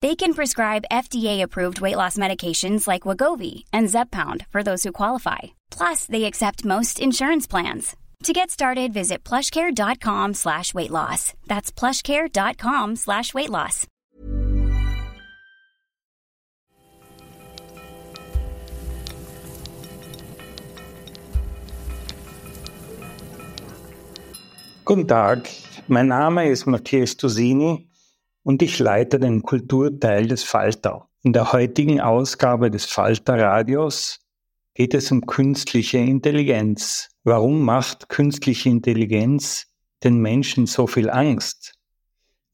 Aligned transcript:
They 0.00 0.14
can 0.14 0.32
prescribe 0.32 0.84
FDA-approved 0.92 1.80
weight 1.80 1.96
loss 1.96 2.16
medications 2.16 2.86
like 2.86 3.02
Wagovi 3.02 3.64
and 3.72 3.88
Zepbound 3.88 4.46
for 4.50 4.62
those 4.62 4.84
who 4.84 4.92
qualify. 4.92 5.38
Plus, 5.70 6.06
they 6.06 6.24
accept 6.24 6.64
most 6.64 7.00
insurance 7.00 7.48
plans. 7.48 7.96
To 8.24 8.32
get 8.32 8.50
started, 8.50 8.92
visit 8.92 9.24
plushcare.com 9.24 10.34
slash 10.34 10.72
weight 10.72 10.90
loss. 10.90 11.34
That's 11.48 11.72
plushcare.com 11.72 12.96
slash 12.96 13.34
weight 13.34 13.50
loss. 13.50 13.86
Guten 24.84 25.06
Tag, 25.06 25.48
mein 25.88 26.08
Name 26.08 26.50
ist 26.50 26.66
Matthias 26.66 27.14
Tosini 27.14 27.87
und 28.48 28.62
ich 28.62 28.78
leite 28.78 29.20
den 29.20 29.42
Kulturteil 29.42 30.26
des 30.26 30.42
Falter. 30.42 31.06
In 31.22 31.34
der 31.34 31.52
heutigen 31.52 32.00
Ausgabe 32.00 32.70
des 32.70 32.86
Falter 32.86 33.38
Radios 33.38 34.20
geht 34.72 34.94
es 34.94 35.12
um 35.12 35.26
künstliche 35.26 35.98
Intelligenz. 35.98 37.10
Warum 37.24 37.62
macht 37.62 38.08
künstliche 38.08 38.70
Intelligenz 38.70 39.66
den 40.02 40.16
Menschen 40.22 40.64
so 40.64 40.86
viel 40.86 41.10
Angst? 41.10 41.74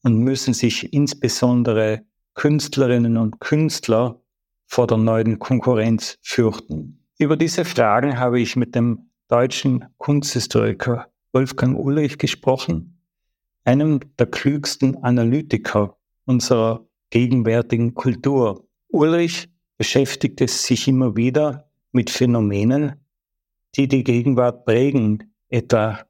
Und 0.03 0.19
müssen 0.19 0.53
sich 0.53 0.93
insbesondere 0.93 2.03
Künstlerinnen 2.34 3.16
und 3.16 3.38
Künstler 3.38 4.21
vor 4.66 4.88
der 4.88 4.99
neuen 4.99 5.38
Konkurrenz 5.38 6.19
fürchten? 6.22 7.06
Über 7.21 7.37
diese 7.37 7.65
Fragen 7.65 8.19
habe 8.19 8.41
ich 8.41 8.56
mit 8.56 8.75
dem 8.75 9.10
deutschen 9.28 9.84
Kunsthistoriker 9.99 11.06
Wolfgang 11.33 11.78
Ulrich 11.78 12.19
gesprochen, 12.19 12.94
einem 13.64 14.00
der 14.19 14.26
klügsten 14.26 15.02
Analytiker 15.02 15.97
unserer 16.26 16.86
gegenwärtigen 17.10 17.94
Kultur. 17.94 18.66
Ulrich 18.88 19.48
beschäftigte 19.76 20.47
sich 20.48 20.88
immer 20.88 21.16
wieder 21.16 21.69
mit 21.92 22.10
Phänomenen, 22.10 23.04
die 23.74 23.88
die 23.88 24.04
Gegenwart 24.04 24.64
prägen, 24.64 25.34
etwa 25.48 26.00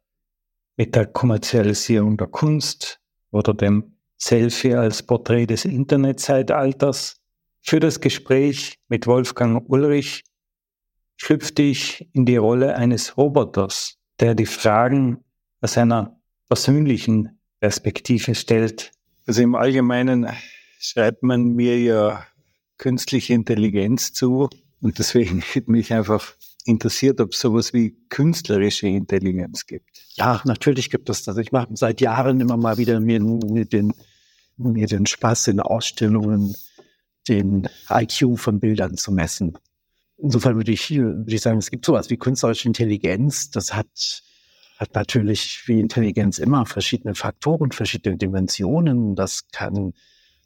mit 0.76 0.94
der 0.94 1.06
Kommerzialisierung 1.06 2.16
der 2.16 2.26
Kunst 2.26 3.00
oder 3.30 3.54
dem 3.54 3.94
Selfie 4.16 4.74
als 4.74 5.02
Porträt 5.02 5.46
des 5.46 5.64
Internetzeitalters. 5.64 7.20
Für 7.60 7.80
das 7.80 8.00
Gespräch 8.00 8.78
mit 8.88 9.06
Wolfgang 9.06 9.68
Ulrich 9.68 10.24
schlüpfte 11.16 11.62
ich 11.62 12.08
in 12.12 12.26
die 12.26 12.36
Rolle 12.36 12.76
eines 12.76 13.16
Roboters, 13.16 13.98
der 14.20 14.34
die 14.34 14.46
Fragen 14.46 15.24
aus 15.60 15.78
einer 15.78 16.20
persönlichen 16.48 17.33
Perspektive 17.64 18.34
stellt. 18.34 18.92
Also 19.26 19.40
im 19.40 19.54
Allgemeinen 19.54 20.28
schreibt 20.78 21.22
man 21.22 21.54
mir 21.54 21.80
ja 21.80 22.26
künstliche 22.76 23.32
Intelligenz 23.32 24.12
zu, 24.12 24.50
und 24.82 24.98
deswegen 24.98 25.40
hätte 25.54 25.70
mich 25.70 25.90
einfach 25.90 26.34
interessiert, 26.66 27.22
ob 27.22 27.32
es 27.32 27.40
sowas 27.40 27.72
wie 27.72 27.96
künstlerische 28.10 28.86
Intelligenz 28.86 29.64
gibt. 29.64 29.88
Ja, 30.12 30.42
natürlich 30.44 30.90
gibt 30.90 31.08
es 31.08 31.24
das. 31.24 31.38
Ich 31.38 31.52
mache 31.52 31.68
seit 31.72 32.02
Jahren 32.02 32.38
immer 32.38 32.58
mal 32.58 32.76
wieder 32.76 33.00
mir, 33.00 33.18
mir, 33.20 33.64
den, 33.64 33.94
mir 34.58 34.86
den 34.86 35.06
Spaß 35.06 35.48
in 35.48 35.60
Ausstellungen, 35.60 36.54
den 37.30 37.70
IQ 37.88 38.38
von 38.38 38.60
Bildern 38.60 38.98
zu 38.98 39.10
messen. 39.10 39.56
Insofern 40.18 40.56
würde 40.56 40.72
ich, 40.72 40.90
würde 40.90 41.34
ich 41.34 41.40
sagen, 41.40 41.56
es 41.56 41.70
gibt 41.70 41.86
sowas 41.86 42.10
wie 42.10 42.18
künstlerische 42.18 42.68
Intelligenz. 42.68 43.50
Das 43.50 43.74
hat, 43.74 44.22
hat 44.78 44.94
natürlich 44.94 45.62
wie 45.66 45.80
Intelligenz 45.80 46.38
immer 46.38 46.66
verschiedene 46.66 47.14
Faktoren, 47.14 47.72
verschiedene 47.72 48.16
Dimensionen. 48.16 49.14
Das 49.14 49.48
kann 49.52 49.92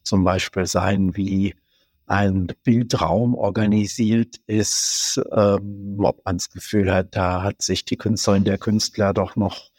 zum 0.02 0.24
Beispiel 0.24 0.66
sein, 0.66 1.16
wie 1.16 1.54
ein 2.06 2.48
Bildraum 2.64 3.34
organisiert 3.34 4.36
ist, 4.46 5.20
ähm, 5.32 5.96
ob 5.98 6.24
man 6.24 6.38
das 6.38 6.50
Gefühl 6.50 6.92
hat, 6.92 7.14
da 7.14 7.42
hat 7.42 7.62
sich 7.62 7.84
die 7.84 7.96
Künstlerin, 7.96 8.44
der 8.44 8.58
Künstler 8.58 9.12
doch 9.12 9.36
noch 9.36 9.70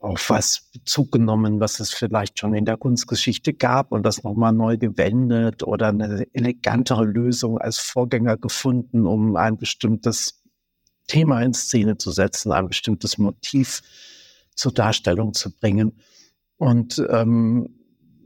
auf 0.00 0.30
was 0.30 0.70
Bezug 0.72 1.12
genommen, 1.12 1.60
was 1.60 1.78
es 1.78 1.92
vielleicht 1.92 2.38
schon 2.38 2.54
in 2.54 2.64
der 2.64 2.78
Kunstgeschichte 2.78 3.52
gab 3.52 3.92
und 3.92 4.02
das 4.02 4.24
nochmal 4.24 4.52
neu 4.52 4.78
gewendet 4.78 5.62
oder 5.62 5.88
eine 5.88 6.26
elegantere 6.32 7.04
Lösung 7.04 7.58
als 7.58 7.78
Vorgänger 7.78 8.38
gefunden, 8.38 9.06
um 9.06 9.36
ein 9.36 9.58
bestimmtes 9.58 10.39
Thema 11.10 11.42
in 11.42 11.52
Szene 11.52 11.98
zu 11.98 12.12
setzen, 12.12 12.52
ein 12.52 12.68
bestimmtes 12.68 13.18
Motiv 13.18 13.82
zur 14.54 14.72
Darstellung 14.72 15.34
zu 15.34 15.50
bringen. 15.50 15.98
Und 16.56 17.04
ähm, 17.10 17.68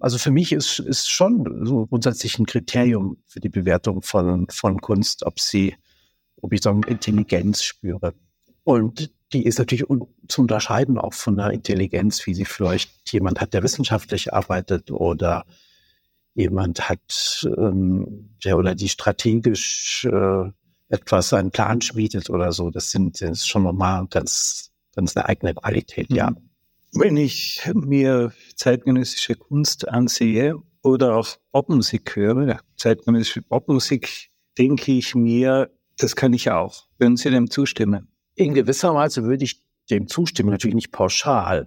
also 0.00 0.18
für 0.18 0.30
mich 0.30 0.52
ist, 0.52 0.80
ist 0.80 1.10
schon 1.10 1.64
so 1.64 1.86
grundsätzlich 1.86 2.38
ein 2.38 2.44
Kriterium 2.44 3.16
für 3.26 3.40
die 3.40 3.48
Bewertung 3.48 4.02
von, 4.02 4.46
von 4.50 4.82
Kunst, 4.82 5.24
ob 5.24 5.40
sie, 5.40 5.76
ob 6.42 6.52
ich 6.52 6.60
sagen, 6.60 6.82
Intelligenz 6.82 7.62
spüre. 7.62 8.12
Und 8.64 9.10
die 9.32 9.44
ist 9.44 9.58
natürlich 9.58 9.86
zu 10.28 10.42
unterscheiden 10.42 10.98
auch 10.98 11.14
von 11.14 11.36
der 11.36 11.52
Intelligenz, 11.52 12.26
wie 12.26 12.34
sie 12.34 12.44
vielleicht 12.44 13.10
jemand 13.12 13.40
hat, 13.40 13.54
der 13.54 13.62
wissenschaftlich 13.62 14.34
arbeitet 14.34 14.90
oder 14.90 15.46
jemand 16.34 16.86
hat, 16.90 17.48
ähm, 17.56 18.36
der 18.44 18.58
oder 18.58 18.74
die 18.74 18.90
strategisch 18.90 20.04
äh, 20.04 20.50
etwas, 20.88 21.32
einen 21.32 21.50
Plan 21.50 21.80
schmiedet 21.80 22.30
oder 22.30 22.52
so. 22.52 22.70
Das 22.70 22.90
sind 22.90 23.20
das 23.20 23.30
ist 23.30 23.48
schon 23.48 23.64
nochmal 23.64 24.06
ganz, 24.08 24.72
ganz 24.94 25.16
eine 25.16 25.26
eigene 25.28 25.54
Qualität, 25.54 26.12
ja. 26.12 26.30
Mhm. 26.30 26.50
Wenn 26.96 27.16
ich 27.16 27.60
mir 27.74 28.32
zeitgenössische 28.54 29.34
Kunst 29.34 29.88
ansehe 29.88 30.56
oder 30.82 31.16
auch 31.16 31.36
Popmusik 31.50 32.14
höre, 32.14 32.60
zeitgenössische 32.76 33.42
Popmusik, 33.42 34.30
denke 34.56 34.92
ich 34.92 35.14
mir, 35.16 35.70
das 35.98 36.14
kann 36.14 36.32
ich 36.32 36.50
auch. 36.50 36.86
Würden 36.98 37.16
Sie 37.16 37.30
dem 37.30 37.50
zustimmen? 37.50 38.08
In 38.36 38.54
gewisser 38.54 38.94
Weise 38.94 39.24
würde 39.24 39.44
ich 39.44 39.60
dem 39.90 40.06
zustimmen, 40.06 40.50
natürlich 40.50 40.76
nicht 40.76 40.92
pauschal. 40.92 41.66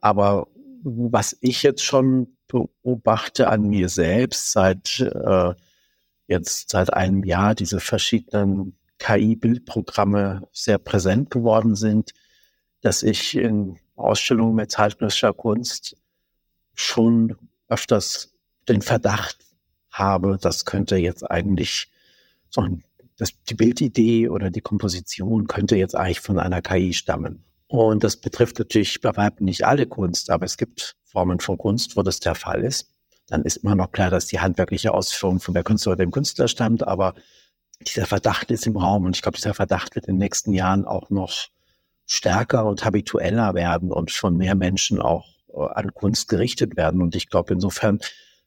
Aber 0.00 0.48
was 0.82 1.36
ich 1.40 1.62
jetzt 1.62 1.82
schon 1.82 2.36
beobachte 2.48 3.48
an 3.48 3.62
mir 3.68 3.88
selbst 3.88 4.52
seit 4.52 5.00
äh, 5.00 5.54
jetzt 6.26 6.70
seit 6.70 6.92
einem 6.92 7.24
Jahr, 7.24 7.54
diese 7.54 7.80
verschiedenen 7.80 8.76
KI-Bildprogramme 8.98 10.48
sehr 10.52 10.78
präsent 10.78 11.30
geworden 11.30 11.74
sind, 11.74 12.12
dass 12.80 13.02
ich 13.02 13.36
in 13.36 13.78
Ausstellungen 13.96 14.54
mit 14.54 14.70
zeitgenössischer 14.70 15.32
Kunst 15.32 15.96
schon 16.74 17.36
öfters 17.68 18.34
den 18.68 18.82
Verdacht 18.82 19.38
habe, 19.90 20.38
das 20.40 20.64
könnte 20.64 20.96
jetzt 20.96 21.28
eigentlich 21.30 21.90
so 22.50 22.62
ein, 22.62 22.84
das, 23.16 23.32
die 23.44 23.54
Bildidee 23.54 24.28
oder 24.28 24.50
die 24.50 24.60
Komposition 24.60 25.46
könnte 25.46 25.76
jetzt 25.76 25.94
eigentlich 25.94 26.20
von 26.20 26.38
einer 26.38 26.62
KI 26.62 26.92
stammen. 26.92 27.44
Und 27.68 28.04
das 28.04 28.16
betrifft 28.16 28.58
natürlich 28.58 29.00
bei 29.00 29.16
weitem 29.16 29.46
nicht 29.46 29.64
alle 29.64 29.86
Kunst, 29.86 30.30
aber 30.30 30.44
es 30.44 30.56
gibt 30.56 30.96
Formen 31.04 31.40
von 31.40 31.58
Kunst, 31.58 31.96
wo 31.96 32.02
das 32.02 32.20
der 32.20 32.34
Fall 32.34 32.62
ist. 32.62 32.93
Dann 33.28 33.42
ist 33.42 33.56
immer 33.58 33.74
noch 33.74 33.92
klar, 33.92 34.10
dass 34.10 34.26
die 34.26 34.40
handwerkliche 34.40 34.92
Ausführung 34.92 35.40
von 35.40 35.54
der 35.54 35.64
Künstler 35.64 35.92
oder 35.92 36.04
dem 36.04 36.10
Künstler 36.10 36.48
stammt, 36.48 36.86
aber 36.86 37.14
dieser 37.86 38.06
Verdacht 38.06 38.50
ist 38.50 38.66
im 38.66 38.76
Raum 38.76 39.04
und 39.04 39.16
ich 39.16 39.22
glaube, 39.22 39.36
dieser 39.36 39.54
Verdacht 39.54 39.94
wird 39.94 40.06
in 40.06 40.14
den 40.14 40.20
nächsten 40.20 40.52
Jahren 40.52 40.84
auch 40.84 41.10
noch 41.10 41.48
stärker 42.06 42.66
und 42.66 42.84
habitueller 42.84 43.54
werden 43.54 43.90
und 43.90 44.10
von 44.10 44.36
mehr 44.36 44.54
Menschen 44.54 45.00
auch 45.00 45.26
äh, 45.54 45.60
an 45.60 45.94
Kunst 45.94 46.28
gerichtet 46.28 46.76
werden. 46.76 47.00
Und 47.02 47.16
ich 47.16 47.28
glaube 47.28 47.54
insofern 47.54 48.00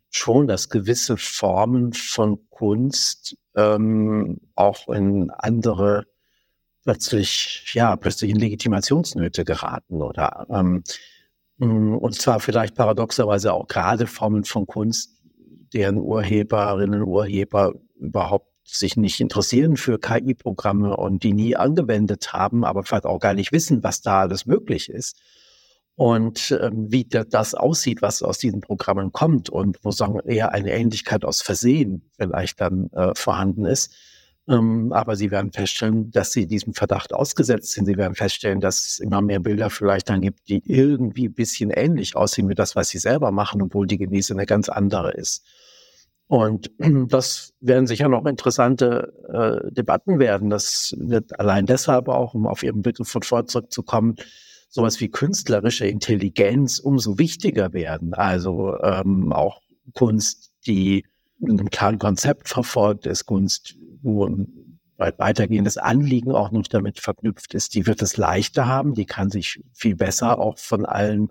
schon, 0.09 0.47
dass 0.47 0.69
gewisse 0.69 1.17
Formen 1.17 1.93
von 1.93 2.49
Kunst 2.49 3.35
ähm, 3.55 4.39
auch 4.55 4.87
in 4.89 5.31
andere 5.31 6.05
plötzlich, 6.83 7.73
ja, 7.73 7.95
plötzlich 7.97 8.31
in 8.31 8.39
Legitimationsnöte 8.39 9.43
geraten 9.43 10.01
oder 10.01 10.47
ähm, 10.49 10.83
und 11.59 12.15
zwar 12.15 12.39
vielleicht 12.39 12.75
paradoxerweise 12.75 13.53
auch 13.53 13.67
gerade 13.67 14.07
Formen 14.07 14.43
von 14.43 14.67
Kunst, 14.67 15.17
deren 15.73 15.97
Urheberinnen, 15.97 17.03
Urheber 17.03 17.73
überhaupt 17.95 18.47
sich 18.63 18.97
nicht 18.97 19.19
interessieren 19.21 19.77
für 19.77 19.97
KI-Programme 19.97 20.95
und 20.97 21.23
die 21.23 21.33
nie 21.33 21.55
angewendet 21.55 22.33
haben, 22.33 22.65
aber 22.65 22.83
vielleicht 22.83 23.05
auch 23.05 23.19
gar 23.19 23.33
nicht 23.33 23.51
wissen, 23.51 23.83
was 23.83 24.01
da 24.01 24.21
alles 24.21 24.45
möglich 24.45 24.89
ist 24.89 25.19
und 25.95 26.55
ähm, 26.61 26.91
wie 26.91 27.05
das 27.05 27.55
aussieht, 27.55 28.01
was 28.01 28.21
aus 28.21 28.37
diesen 28.37 28.61
Programmen 28.61 29.11
kommt 29.11 29.49
und 29.49 29.77
wo 29.83 29.91
sagen 29.91 30.19
eher 30.19 30.51
eine 30.51 30.71
Ähnlichkeit 30.71 31.25
aus 31.25 31.41
Versehen 31.41 32.11
vielleicht 32.17 32.61
dann 32.61 32.89
äh, 32.91 33.13
vorhanden 33.15 33.65
ist. 33.65 33.95
Ähm, 34.49 34.93
aber 34.93 35.15
sie 35.15 35.29
werden 35.29 35.51
feststellen, 35.51 36.09
dass 36.11 36.31
sie 36.31 36.47
diesem 36.47 36.73
Verdacht 36.73 37.13
ausgesetzt 37.13 37.73
sind. 37.73 37.85
Sie 37.85 37.97
werden 37.97 38.15
feststellen, 38.15 38.61
dass 38.61 38.85
es 38.85 38.99
immer 38.99 39.21
mehr 39.21 39.39
Bilder 39.39 39.69
vielleicht 39.69 40.09
dann 40.09 40.21
gibt, 40.21 40.47
die 40.47 40.61
irgendwie 40.65 41.27
ein 41.27 41.33
bisschen 41.33 41.69
ähnlich 41.69 42.15
aussehen 42.15 42.47
wie 42.47 42.55
das, 42.55 42.75
was 42.75 42.89
sie 42.89 42.99
selber 42.99 43.31
machen, 43.31 43.61
obwohl 43.61 43.87
die 43.87 43.97
Gewiese 43.97 44.33
eine 44.33 44.45
ganz 44.45 44.69
andere 44.69 45.11
ist. 45.11 45.45
Und 46.27 46.71
das 47.09 47.53
werden 47.59 47.87
sicher 47.87 48.07
noch 48.07 48.25
interessante 48.25 49.13
äh, 49.33 49.71
Debatten 49.73 50.19
werden. 50.19 50.49
Das 50.49 50.95
wird 50.97 51.39
allein 51.39 51.65
deshalb 51.65 52.07
auch, 52.07 52.33
um 52.33 52.47
auf 52.47 52.63
Ihren 52.63 52.81
Begriff 52.81 53.09
von 53.09 53.23
vor 53.23 53.47
zurückzukommen, 53.47 54.15
sowas 54.69 54.99
wie 55.01 55.09
künstlerische 55.09 55.87
Intelligenz 55.87 56.79
umso 56.79 57.17
wichtiger 57.17 57.73
werden. 57.73 58.13
Also 58.13 58.77
ähm, 58.81 59.33
auch 59.33 59.61
Kunst, 59.93 60.51
die 60.65 61.05
einem 61.41 61.69
klaren 61.69 61.99
Konzept 61.99 62.49
verfolgt 62.49 63.05
ist, 63.05 63.25
Kunst, 63.25 63.75
ein 64.07 64.79
weit 64.97 65.19
weitergehendes 65.19 65.77
Anliegen 65.77 66.31
auch 66.31 66.51
noch 66.51 66.67
damit 66.67 66.99
verknüpft 66.99 67.53
ist, 67.53 67.75
die 67.75 67.85
wird 67.85 68.01
es 68.01 68.17
leichter 68.17 68.65
haben, 68.65 68.93
die 68.93 69.05
kann 69.05 69.29
sich 69.29 69.61
viel 69.73 69.95
besser 69.95 70.39
auch 70.39 70.57
von 70.57 70.85
allen 70.85 71.29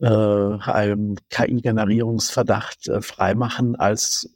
äh, 0.00 0.06
einem 0.06 1.16
KI-Generierungsverdacht 1.30 2.88
äh, 2.88 3.00
freimachen 3.00 3.76
als 3.76 4.28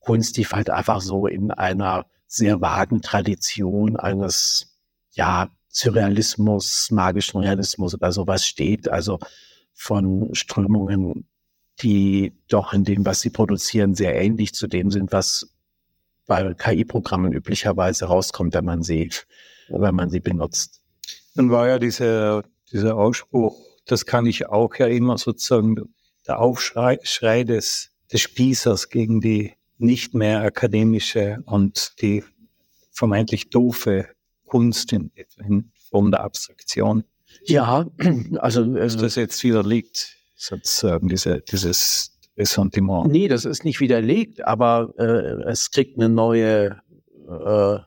Kunst, 0.00 0.36
die 0.36 0.46
halt 0.46 0.70
einfach 0.70 1.00
so 1.00 1.26
in 1.26 1.50
einer 1.50 2.06
sehr 2.26 2.60
vagen 2.60 3.02
Tradition 3.02 3.96
eines 3.96 4.78
ja 5.10 5.50
Surrealismus, 5.68 6.90
magischen 6.90 7.40
Realismus 7.40 7.94
oder 7.94 8.12
sowas 8.12 8.46
steht, 8.46 8.88
also 8.88 9.18
von 9.72 10.30
Strömungen, 10.32 11.28
die 11.82 12.32
doch 12.48 12.72
in 12.72 12.84
dem, 12.84 13.04
was 13.04 13.20
sie 13.20 13.30
produzieren, 13.30 13.94
sehr 13.94 14.14
ähnlich 14.20 14.52
zu 14.52 14.66
dem 14.66 14.90
sind, 14.90 15.12
was 15.12 15.54
bei 16.30 16.54
KI-Programmen 16.54 17.32
üblicherweise 17.32 18.04
rauskommt, 18.04 18.54
wenn 18.54 18.64
man 18.64 18.84
sie, 18.84 19.10
wenn 19.68 19.96
man 19.96 20.10
sie 20.10 20.20
benutzt. 20.20 20.80
Dann 21.34 21.50
war 21.50 21.66
ja 21.66 21.80
dieser, 21.80 22.44
dieser 22.70 22.96
Ausspruch, 22.96 23.60
das 23.84 24.06
kann 24.06 24.26
ich 24.26 24.46
auch 24.46 24.72
ja 24.76 24.86
immer 24.86 25.18
sozusagen 25.18 25.92
der 26.28 26.38
Aufschrei 26.38 27.00
Schrei 27.02 27.42
des, 27.42 27.90
des 28.12 28.20
Spießers 28.20 28.90
gegen 28.90 29.20
die 29.20 29.54
nicht 29.78 30.14
mehr 30.14 30.42
akademische 30.42 31.38
und 31.46 32.00
die 32.00 32.22
vermeintlich 32.92 33.50
doofe 33.50 34.06
Kunst 34.46 34.92
in, 34.92 35.10
in 35.44 35.72
Form 35.90 36.12
der 36.12 36.22
Abstraktion. 36.22 37.02
Ja, 37.42 37.86
also. 38.38 38.64
Dass 38.66 38.96
das 38.96 39.16
jetzt 39.16 39.42
widerlegt, 39.42 40.16
sozusagen, 40.36 41.08
diese, 41.08 41.40
dieses 41.40 42.19
Ressentiment. 42.36 43.10
Nee, 43.10 43.28
das 43.28 43.44
ist 43.44 43.64
nicht 43.64 43.80
widerlegt, 43.80 44.46
aber 44.46 44.94
äh, 44.98 45.50
es 45.50 45.70
kriegt 45.70 45.98
eine 45.98 46.08
neue, 46.08 46.80
äh, 47.28 47.78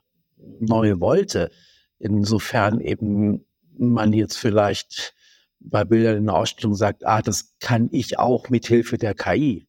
neue 0.60 1.00
Wolte. 1.00 1.50
Insofern 2.00 2.80
eben 2.80 3.46
man 3.78 4.14
jetzt 4.14 4.38
vielleicht 4.38 5.14
bei 5.60 5.84
Bildern 5.86 6.18
in 6.18 6.26
der 6.26 6.36
Ausstellung 6.36 6.76
sagt, 6.76 7.06
ah, 7.06 7.22
das 7.22 7.56
kann 7.60 7.90
ich 7.92 8.20
auch 8.20 8.50
mit 8.50 8.68
Hilfe 8.68 8.98
der 8.98 9.14
KI. 9.14 9.68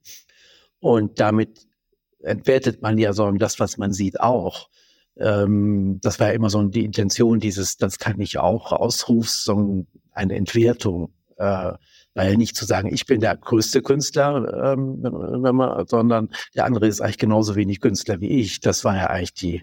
Und 0.81 1.21
damit 1.21 1.67
entwertet 2.19 2.83
man 2.83 2.99
ja 2.99 3.13
so 3.13 3.31
das, 3.33 3.61
was 3.61 3.79
man 3.79 3.93
sieht, 3.93 4.21
auch 4.21 4.69
ähm, 5.17 6.01
das 6.03 6.19
war 6.19 6.29
ja 6.29 6.33
immer 6.33 6.51
so 6.51 6.63
die 6.65 6.85
Intention 6.85 7.39
dieses, 7.39 7.77
das 7.77 7.99
kann 7.99 8.21
ich 8.21 8.39
auch, 8.39 8.73
Ausrufs, 8.73 9.45
so 9.45 9.87
eine 10.13 10.35
Entwertung. 10.35 11.13
Äh, 11.37 11.73
weil 12.15 12.37
nicht 12.37 12.57
zu 12.57 12.65
sagen, 12.65 12.93
ich 12.93 13.07
bin 13.07 13.21
der 13.21 13.37
größte 13.37 13.83
Künstler, 13.83 14.75
ähm, 14.77 14.99
wenn 15.03 15.55
man, 15.55 15.87
sondern 15.87 16.31
der 16.55 16.65
andere 16.65 16.87
ist 16.87 17.01
eigentlich 17.01 17.19
genauso 17.19 17.57
wenig 17.57 17.81
Künstler 17.81 18.21
wie 18.21 18.29
ich. 18.41 18.61
Das 18.61 18.85
war 18.85 18.97
ja 18.97 19.09
eigentlich 19.09 19.35
die, 19.35 19.63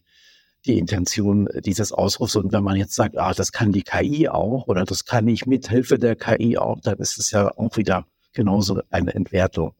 die 0.65 0.77
Intention 0.77 1.47
dieses 1.65 1.91
Ausrufs. 1.91 2.35
Und 2.35 2.51
wenn 2.51 2.63
man 2.63 2.75
jetzt 2.75 2.93
sagt, 2.93 3.17
ah, 3.17 3.33
das 3.33 3.51
kann 3.51 3.71
die 3.71 3.83
KI 3.83 4.27
auch 4.27 4.67
oder 4.67 4.83
das 4.83 5.05
kann 5.05 5.27
ich 5.27 5.45
mit 5.45 5.69
Hilfe 5.69 5.97
der 5.97 6.15
KI 6.15 6.57
auch, 6.57 6.79
dann 6.81 6.97
ist 6.99 7.17
es 7.17 7.31
ja 7.31 7.49
auch 7.57 7.77
wieder 7.77 8.05
genauso 8.33 8.81
eine 8.89 9.13
Entwertung. 9.13 9.73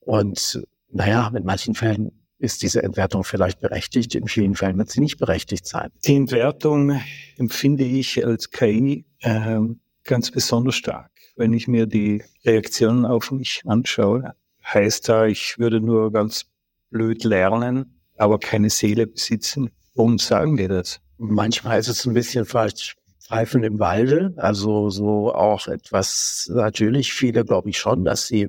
Und 0.00 0.62
naja, 0.90 1.30
in 1.34 1.44
manchen 1.44 1.74
Fällen 1.74 2.12
ist 2.38 2.62
diese 2.62 2.82
Entwertung 2.82 3.24
vielleicht 3.24 3.60
berechtigt, 3.60 4.14
in 4.14 4.28
vielen 4.28 4.54
Fällen 4.54 4.78
wird 4.78 4.90
sie 4.90 5.00
nicht 5.00 5.18
berechtigt 5.18 5.66
sein. 5.66 5.90
Die 6.06 6.14
Entwertung 6.14 7.00
empfinde 7.36 7.84
ich 7.84 8.24
als 8.24 8.50
KI 8.50 9.04
äh, 9.20 9.58
ganz 10.04 10.30
besonders 10.30 10.76
stark. 10.76 11.10
Wenn 11.38 11.52
ich 11.52 11.68
mir 11.68 11.86
die 11.86 12.24
Reaktionen 12.44 13.06
auf 13.06 13.30
mich 13.30 13.62
anschaue, 13.64 14.34
heißt 14.64 15.08
da, 15.08 15.26
ich 15.26 15.56
würde 15.56 15.80
nur 15.80 16.12
ganz 16.12 16.46
blöd 16.90 17.22
lernen, 17.22 18.00
aber 18.16 18.40
keine 18.40 18.70
Seele 18.70 19.06
besitzen. 19.06 19.70
Warum 19.94 20.18
sagen 20.18 20.56
die 20.56 20.66
das? 20.66 21.00
Manchmal 21.16 21.78
ist 21.78 21.86
es 21.86 22.04
ein 22.04 22.14
bisschen 22.14 22.44
falsch 22.44 22.96
Pfeifen 23.20 23.62
im 23.62 23.78
Walde, 23.78 24.34
also 24.36 24.90
so 24.90 25.32
auch 25.32 25.68
etwas, 25.68 26.50
natürlich 26.52 27.12
viele 27.12 27.44
glaube 27.44 27.70
ich 27.70 27.78
schon, 27.78 28.04
dass 28.04 28.26
sie 28.26 28.48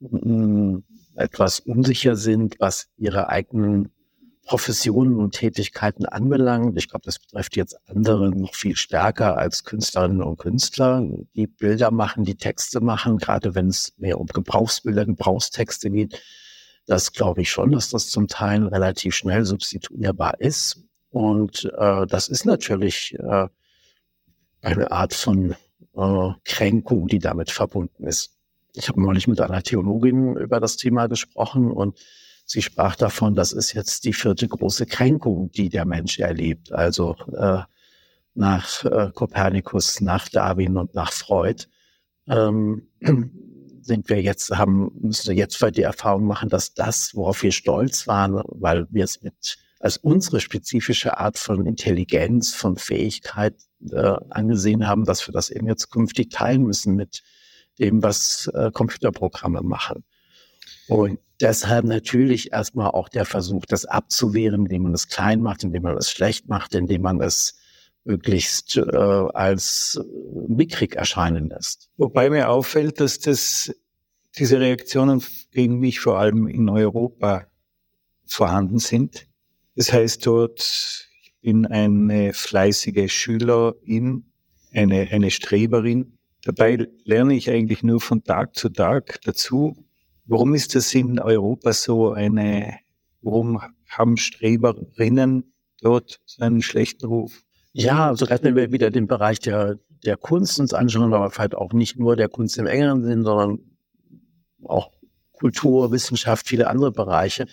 mm, 0.00 0.78
etwas 1.14 1.60
unsicher 1.60 2.16
sind, 2.16 2.56
was 2.58 2.88
ihre 2.98 3.30
eigenen 3.30 3.92
Professionen 4.50 5.14
und 5.20 5.30
Tätigkeiten 5.30 6.06
anbelangt. 6.06 6.76
Ich 6.76 6.88
glaube, 6.88 7.04
das 7.04 7.20
betrifft 7.20 7.54
jetzt 7.54 7.78
andere 7.88 8.30
noch 8.30 8.56
viel 8.56 8.74
stärker 8.74 9.38
als 9.38 9.62
Künstlerinnen 9.62 10.24
und 10.24 10.38
Künstler, 10.38 11.06
die 11.36 11.46
Bilder 11.46 11.92
machen, 11.92 12.24
die 12.24 12.34
Texte 12.34 12.80
machen, 12.80 13.18
gerade 13.18 13.54
wenn 13.54 13.68
es 13.68 13.94
mehr 13.96 14.18
um 14.18 14.26
Gebrauchsbilder, 14.26 15.06
Gebrauchstexte 15.06 15.88
geht. 15.88 16.20
Das 16.84 17.12
glaube 17.12 17.42
ich 17.42 17.50
schon, 17.52 17.70
dass 17.70 17.90
das 17.90 18.08
zum 18.08 18.26
Teil 18.26 18.66
relativ 18.66 19.14
schnell 19.14 19.44
substituierbar 19.44 20.40
ist. 20.40 20.82
Und 21.10 21.70
äh, 21.78 22.08
das 22.08 22.26
ist 22.26 22.44
natürlich 22.44 23.14
äh, 23.20 23.46
eine 24.62 24.90
Art 24.90 25.14
von 25.14 25.54
äh, 25.94 26.30
Kränkung, 26.44 27.06
die 27.06 27.20
damit 27.20 27.52
verbunden 27.52 28.04
ist. 28.04 28.36
Ich 28.74 28.88
habe 28.88 29.00
neulich 29.00 29.28
mit 29.28 29.40
einer 29.40 29.62
Theologin 29.62 30.34
über 30.34 30.58
das 30.58 30.76
Thema 30.76 31.06
gesprochen 31.06 31.70
und 31.70 32.00
sie 32.50 32.62
sprach 32.62 32.96
davon, 32.96 33.36
das 33.36 33.52
ist 33.52 33.74
jetzt 33.74 34.04
die 34.04 34.12
vierte 34.12 34.48
große 34.48 34.84
Kränkung, 34.86 35.52
die 35.52 35.68
der 35.68 35.84
Mensch 35.84 36.18
erlebt. 36.18 36.72
Also 36.72 37.14
äh, 37.32 37.60
nach 38.34 38.84
äh, 38.84 39.12
Kopernikus, 39.14 40.00
nach 40.00 40.28
Darwin 40.28 40.76
und 40.76 40.92
nach 40.94 41.12
Freud 41.12 41.66
ähm, 42.26 42.88
sind 43.82 44.08
wir 44.08 44.20
jetzt, 44.20 44.50
haben, 44.50 44.90
müssen 45.00 45.28
wir 45.28 45.36
jetzt 45.36 45.64
die 45.76 45.82
Erfahrung 45.82 46.26
machen, 46.26 46.48
dass 46.48 46.74
das, 46.74 47.14
worauf 47.14 47.40
wir 47.44 47.52
stolz 47.52 48.08
waren, 48.08 48.42
weil 48.46 48.88
wir 48.90 49.04
es 49.04 49.22
mit 49.22 49.58
als 49.78 49.96
unsere 49.96 50.40
spezifische 50.40 51.18
Art 51.18 51.38
von 51.38 51.64
Intelligenz, 51.64 52.52
von 52.52 52.76
Fähigkeit 52.76 53.54
äh, 53.92 54.16
angesehen 54.28 54.88
haben, 54.88 55.04
dass 55.04 55.26
wir 55.26 55.32
das 55.32 55.50
eben 55.50 55.68
jetzt 55.68 55.90
künftig 55.90 56.30
teilen 56.30 56.64
müssen 56.64 56.96
mit 56.96 57.22
dem, 57.78 58.02
was 58.02 58.50
äh, 58.54 58.72
Computerprogramme 58.72 59.62
machen. 59.62 60.04
Und 60.88 61.20
deshalb 61.40 61.84
natürlich 61.84 62.52
erstmal 62.52 62.90
auch 62.90 63.08
der 63.08 63.24
Versuch, 63.24 63.64
das 63.66 63.86
abzuwehren, 63.86 64.62
indem 64.62 64.82
man 64.82 64.94
es 64.94 65.08
klein 65.08 65.40
macht, 65.40 65.64
indem 65.64 65.82
man 65.82 65.96
es 65.96 66.10
schlecht 66.10 66.48
macht, 66.48 66.74
indem 66.74 67.02
man 67.02 67.20
es 67.20 67.58
möglichst 68.04 68.76
äh, 68.76 68.96
als 68.96 70.00
mickrig 70.48 70.96
erscheinen 70.96 71.48
lässt. 71.48 71.90
Wobei 71.96 72.30
mir 72.30 72.48
auffällt, 72.48 73.00
dass 73.00 73.18
das 73.18 73.74
diese 74.38 74.60
Reaktionen 74.60 75.22
gegen 75.50 75.78
mich 75.78 76.00
vor 76.00 76.18
allem 76.18 76.46
in 76.46 76.68
Europa 76.68 77.46
vorhanden 78.26 78.78
sind. 78.78 79.26
Das 79.74 79.92
heißt 79.92 80.24
dort, 80.26 80.60
ich 81.22 81.34
bin 81.40 81.66
eine 81.66 82.32
fleißige 82.32 83.12
Schülerin, 83.12 84.24
eine, 84.72 85.08
eine 85.10 85.30
Streberin. 85.30 86.18
Dabei 86.44 86.88
lerne 87.04 87.34
ich 87.34 87.50
eigentlich 87.50 87.82
nur 87.82 88.00
von 88.00 88.22
Tag 88.22 88.56
zu 88.56 88.68
Tag 88.68 89.20
dazu. 89.24 89.76
Warum 90.30 90.54
ist 90.54 90.76
das 90.76 90.94
in 90.94 91.18
Europa 91.18 91.72
so 91.72 92.12
eine, 92.12 92.78
warum 93.20 93.60
haben 93.88 94.16
Streberinnen 94.16 95.52
dort 95.82 96.20
einen 96.38 96.62
schlechten 96.62 97.06
Ruf? 97.06 97.42
Ja, 97.72 98.06
also 98.06 98.30
wenn 98.30 98.54
wir 98.54 98.70
wieder 98.70 98.92
den 98.92 99.08
Bereich 99.08 99.40
der, 99.40 99.80
der 100.04 100.16
Kunst 100.16 100.60
uns 100.60 100.72
anschauen, 100.72 101.12
aber 101.12 101.32
vielleicht 101.32 101.56
auch 101.56 101.72
nicht 101.72 101.98
nur 101.98 102.14
der 102.14 102.28
Kunst 102.28 102.58
im 102.58 102.68
engeren 102.68 103.02
Sinn, 103.02 103.24
sondern 103.24 103.58
auch 104.62 104.92
Kultur, 105.32 105.90
Wissenschaft, 105.90 106.46
viele 106.46 106.68
andere 106.68 106.92
Bereiche. 106.92 107.48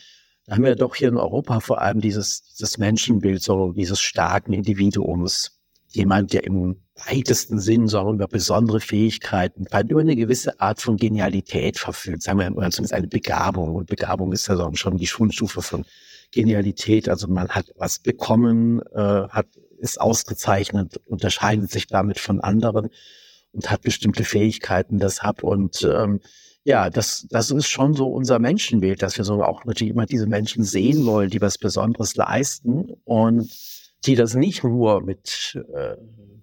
Da 0.45 0.53
haben 0.53 0.63
wir 0.63 0.75
doch 0.75 0.93
hier 0.93 1.07
in 1.07 1.17
Europa 1.17 1.59
vor 1.61 1.81
allem 1.81 1.99
dieses, 1.99 2.43
dieses 2.43 2.77
Menschenbild, 2.77 3.41
so 3.41 3.71
dieses 3.71 3.99
starken 3.99 4.53
Individuums. 4.53 5.56
Jemand, 5.97 6.33
der 6.33 6.43
im 6.43 6.77
weitesten 7.07 7.59
Sinn 7.59 7.87
so 7.87 8.11
über 8.11 8.27
besondere 8.27 8.79
Fähigkeiten, 8.79 9.65
vielleicht 9.65 9.89
über 9.89 10.01
eine 10.01 10.15
gewisse 10.15 10.59
Art 10.59 10.81
von 10.81 10.97
Genialität 10.97 11.77
verfügt, 11.77 12.21
sagen 12.21 12.39
wir, 12.39 12.55
oder 12.55 12.69
zumindest 12.69 12.93
eine 12.93 13.07
Begabung. 13.07 13.75
Und 13.75 13.87
Begabung 13.87 14.31
ist 14.31 14.47
ja 14.47 14.69
schon 14.75 14.97
die 14.97 15.07
Schulstufe 15.07 15.61
von 15.61 15.85
Genialität. 16.31 17.09
Also 17.09 17.27
man 17.27 17.49
hat 17.49 17.71
was 17.77 17.99
bekommen, 17.99 18.81
äh, 18.93 19.27
hat 19.29 19.47
ist 19.79 20.01
ausgezeichnet, 20.01 20.99
unterscheidet 21.05 21.71
sich 21.71 21.87
damit 21.87 22.19
von 22.19 22.41
anderen 22.41 22.89
und 23.51 23.69
hat 23.69 23.81
bestimmte 23.81 24.23
Fähigkeiten 24.23 24.99
deshalb. 24.99 25.43
Und 25.43 25.83
ähm, 25.83 26.19
ja, 26.63 26.89
das, 26.89 27.27
das 27.29 27.51
ist 27.51 27.67
schon 27.67 27.93
so 27.93 28.07
unser 28.07 28.39
Menschenbild, 28.39 29.01
dass 29.01 29.17
wir 29.17 29.23
so 29.23 29.43
auch 29.43 29.65
natürlich 29.65 29.93
immer 29.93 30.05
diese 30.05 30.27
Menschen 30.27 30.63
sehen 30.63 31.05
wollen, 31.05 31.29
die 31.29 31.41
was 31.41 31.57
Besonderes 31.57 32.15
leisten 32.15 32.91
und 33.05 33.49
die 34.07 34.15
das 34.15 34.33
nicht 34.33 34.63
nur 34.63 35.01
mit, 35.01 35.61
äh, 35.75 35.95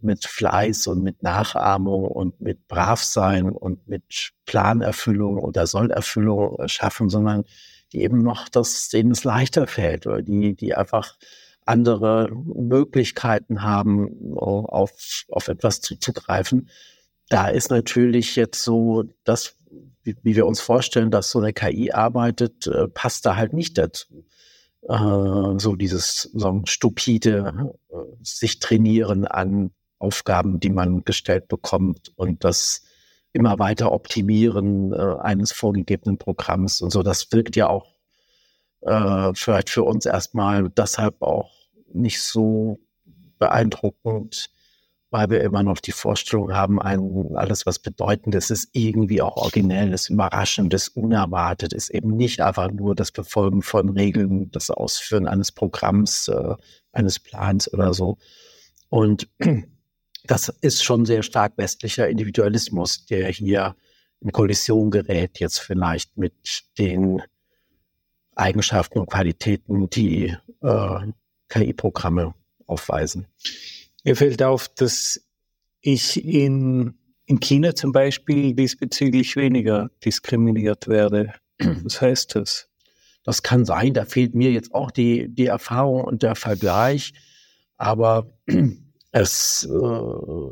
mit 0.02 0.24
Fleiß 0.24 0.86
und 0.86 1.02
mit 1.02 1.22
Nachahmung 1.22 2.04
und 2.04 2.40
mit 2.40 2.68
Bravsein 2.68 3.50
und 3.50 3.88
mit 3.88 4.32
Planerfüllung 4.44 5.38
oder 5.38 5.66
Sollerfüllung 5.66 6.68
schaffen, 6.68 7.08
sondern 7.08 7.44
die 7.92 8.02
eben 8.02 8.22
noch 8.22 8.48
das, 8.48 8.88
denen 8.88 9.12
es 9.12 9.24
leichter 9.24 9.66
fällt 9.66 10.06
oder 10.06 10.20
die, 10.20 10.54
die 10.54 10.74
einfach 10.74 11.16
andere 11.64 12.30
Möglichkeiten 12.30 13.62
haben, 13.62 14.36
auf, 14.36 14.92
auf 15.30 15.48
etwas 15.48 15.80
zuzugreifen. 15.80 16.68
Da 17.30 17.48
ist 17.48 17.70
natürlich 17.70 18.36
jetzt 18.36 18.62
so, 18.62 19.04
das, 19.24 19.56
wie, 20.02 20.16
wie 20.22 20.36
wir 20.36 20.46
uns 20.46 20.60
vorstellen, 20.60 21.10
dass 21.10 21.30
so 21.30 21.38
eine 21.38 21.54
KI 21.54 21.92
arbeitet, 21.92 22.66
äh, 22.66 22.88
passt 22.88 23.24
da 23.24 23.36
halt 23.36 23.54
nicht 23.54 23.78
dazu. 23.78 24.26
Äh, 24.88 25.58
so 25.58 25.76
dieses 25.76 26.30
so 26.34 26.62
stupide 26.66 27.72
äh, 27.90 27.96
sich 28.22 28.58
trainieren 28.58 29.26
an 29.26 29.70
Aufgaben, 29.98 30.60
die 30.60 30.70
man 30.70 31.04
gestellt 31.04 31.48
bekommt 31.48 32.12
und 32.16 32.44
das 32.44 32.82
immer 33.32 33.58
weiter 33.58 33.92
optimieren 33.92 34.92
äh, 34.92 35.16
eines 35.20 35.52
vorgegebenen 35.52 36.18
Programms 36.18 36.82
und 36.82 36.90
so. 36.90 37.02
Das 37.02 37.32
wirkt 37.32 37.56
ja 37.56 37.68
auch 37.68 37.94
äh, 38.82 39.32
vielleicht 39.34 39.70
für 39.70 39.84
uns 39.84 40.04
erstmal 40.04 40.68
deshalb 40.68 41.22
auch 41.22 41.50
nicht 41.92 42.22
so 42.22 42.80
beeindruckend, 43.38 44.50
weil 45.14 45.30
wir 45.30 45.42
immer 45.42 45.62
noch 45.62 45.78
die 45.78 45.92
Vorstellung 45.92 46.54
haben, 46.54 46.82
ein, 46.82 47.36
alles, 47.36 47.66
was 47.66 47.78
Bedeutendes 47.78 48.50
ist, 48.50 48.70
irgendwie 48.72 49.22
auch 49.22 49.36
originelles, 49.36 50.08
überraschendes, 50.08 50.88
unerwartet, 50.88 51.72
ist 51.72 51.90
eben 51.90 52.16
nicht 52.16 52.40
einfach 52.40 52.72
nur 52.72 52.96
das 52.96 53.12
Befolgen 53.12 53.62
von 53.62 53.90
Regeln, 53.90 54.50
das 54.50 54.70
Ausführen 54.70 55.28
eines 55.28 55.52
Programms, 55.52 56.26
äh, 56.26 56.56
eines 56.90 57.20
Plans 57.20 57.72
oder 57.72 57.94
so. 57.94 58.18
Und 58.88 59.28
das 60.24 60.48
ist 60.62 60.82
schon 60.82 61.06
sehr 61.06 61.22
stark 61.22 61.52
westlicher 61.58 62.08
Individualismus, 62.08 63.06
der 63.06 63.28
hier 63.28 63.76
in 64.20 64.32
Kollision 64.32 64.90
gerät, 64.90 65.38
jetzt 65.38 65.60
vielleicht 65.60 66.16
mit 66.16 66.64
den 66.76 67.22
Eigenschaften 68.34 68.98
und 68.98 69.10
Qualitäten, 69.10 69.88
die 69.90 70.36
äh, 70.60 70.98
KI-Programme 71.50 72.34
aufweisen. 72.66 73.28
Mir 74.04 74.16
fällt 74.16 74.42
auf, 74.42 74.68
dass 74.68 75.20
ich 75.80 76.24
in, 76.24 76.94
in 77.26 77.40
China 77.40 77.74
zum 77.74 77.92
Beispiel 77.92 78.54
diesbezüglich 78.54 79.34
weniger 79.36 79.90
diskriminiert 80.04 80.88
werde. 80.88 81.32
Was 81.58 82.00
heißt 82.00 82.36
das? 82.36 82.68
Das 83.24 83.42
kann 83.42 83.64
sein, 83.64 83.94
da 83.94 84.04
fehlt 84.04 84.34
mir 84.34 84.52
jetzt 84.52 84.74
auch 84.74 84.90
die, 84.90 85.28
die 85.28 85.46
Erfahrung 85.46 86.04
und 86.04 86.22
der 86.22 86.34
Vergleich, 86.34 87.14
aber 87.78 88.30
es 89.12 89.66
äh, 89.70 90.50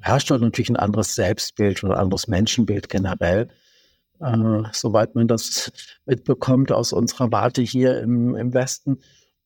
herrscht 0.00 0.30
dort 0.30 0.42
natürlich 0.42 0.70
ein 0.70 0.76
anderes 0.76 1.14
Selbstbild 1.14 1.84
und 1.84 1.92
ein 1.92 1.98
anderes 1.98 2.26
Menschenbild 2.26 2.88
generell. 2.88 3.48
Äh, 4.20 4.62
soweit 4.72 5.14
man 5.14 5.28
das 5.28 5.70
mitbekommt 6.06 6.72
aus 6.72 6.92
unserer 6.92 7.30
Warte 7.30 7.62
hier 7.62 8.00
im, 8.00 8.34
im 8.34 8.52
Westen 8.52 8.98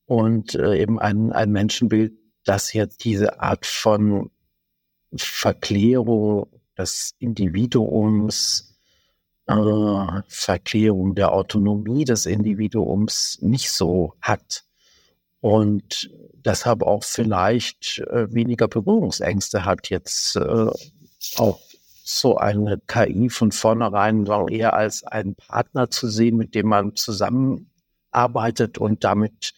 und 0.05 0.55
äh, 0.55 0.81
eben 0.81 0.99
ein, 0.99 1.31
ein 1.31 1.51
Menschenbild, 1.51 2.13
das 2.49 2.73
jetzt 2.73 3.05
diese 3.05 3.39
Art 3.41 3.67
von 3.67 4.31
Verklärung 5.15 6.47
des 6.75 7.13
Individuums, 7.19 8.75
äh, 9.45 10.21
Verklärung 10.27 11.13
der 11.13 11.31
Autonomie 11.31 12.05
des 12.05 12.25
Individuums 12.25 13.37
nicht 13.41 13.69
so 13.69 14.15
hat. 14.19 14.63
Und 15.41 16.09
deshalb 16.33 16.81
auch 16.81 17.03
vielleicht 17.03 17.99
äh, 17.99 18.33
weniger 18.33 18.67
Berührungsängste 18.67 19.63
hat, 19.63 19.91
jetzt 19.91 20.35
äh, 20.35 20.71
auch 21.35 21.59
so 22.03 22.37
eine 22.37 22.79
KI 22.87 23.29
von 23.29 23.51
vornherein 23.51 24.25
eher 24.49 24.73
als 24.73 25.03
einen 25.03 25.35
Partner 25.35 25.91
zu 25.91 26.07
sehen, 26.09 26.37
mit 26.37 26.55
dem 26.55 26.67
man 26.69 26.95
zusammenarbeitet 26.95 28.79
und 28.79 29.03
damit 29.03 29.53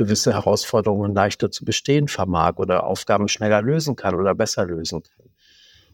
gewisse 0.00 0.32
Herausforderungen 0.32 1.14
leichter 1.14 1.50
zu 1.50 1.66
bestehen 1.66 2.08
vermag 2.08 2.56
oder 2.56 2.84
Aufgaben 2.84 3.28
schneller 3.28 3.60
lösen 3.60 3.96
kann 3.96 4.14
oder 4.14 4.34
besser 4.34 4.64
lösen 4.64 5.02
kann. 5.02 5.26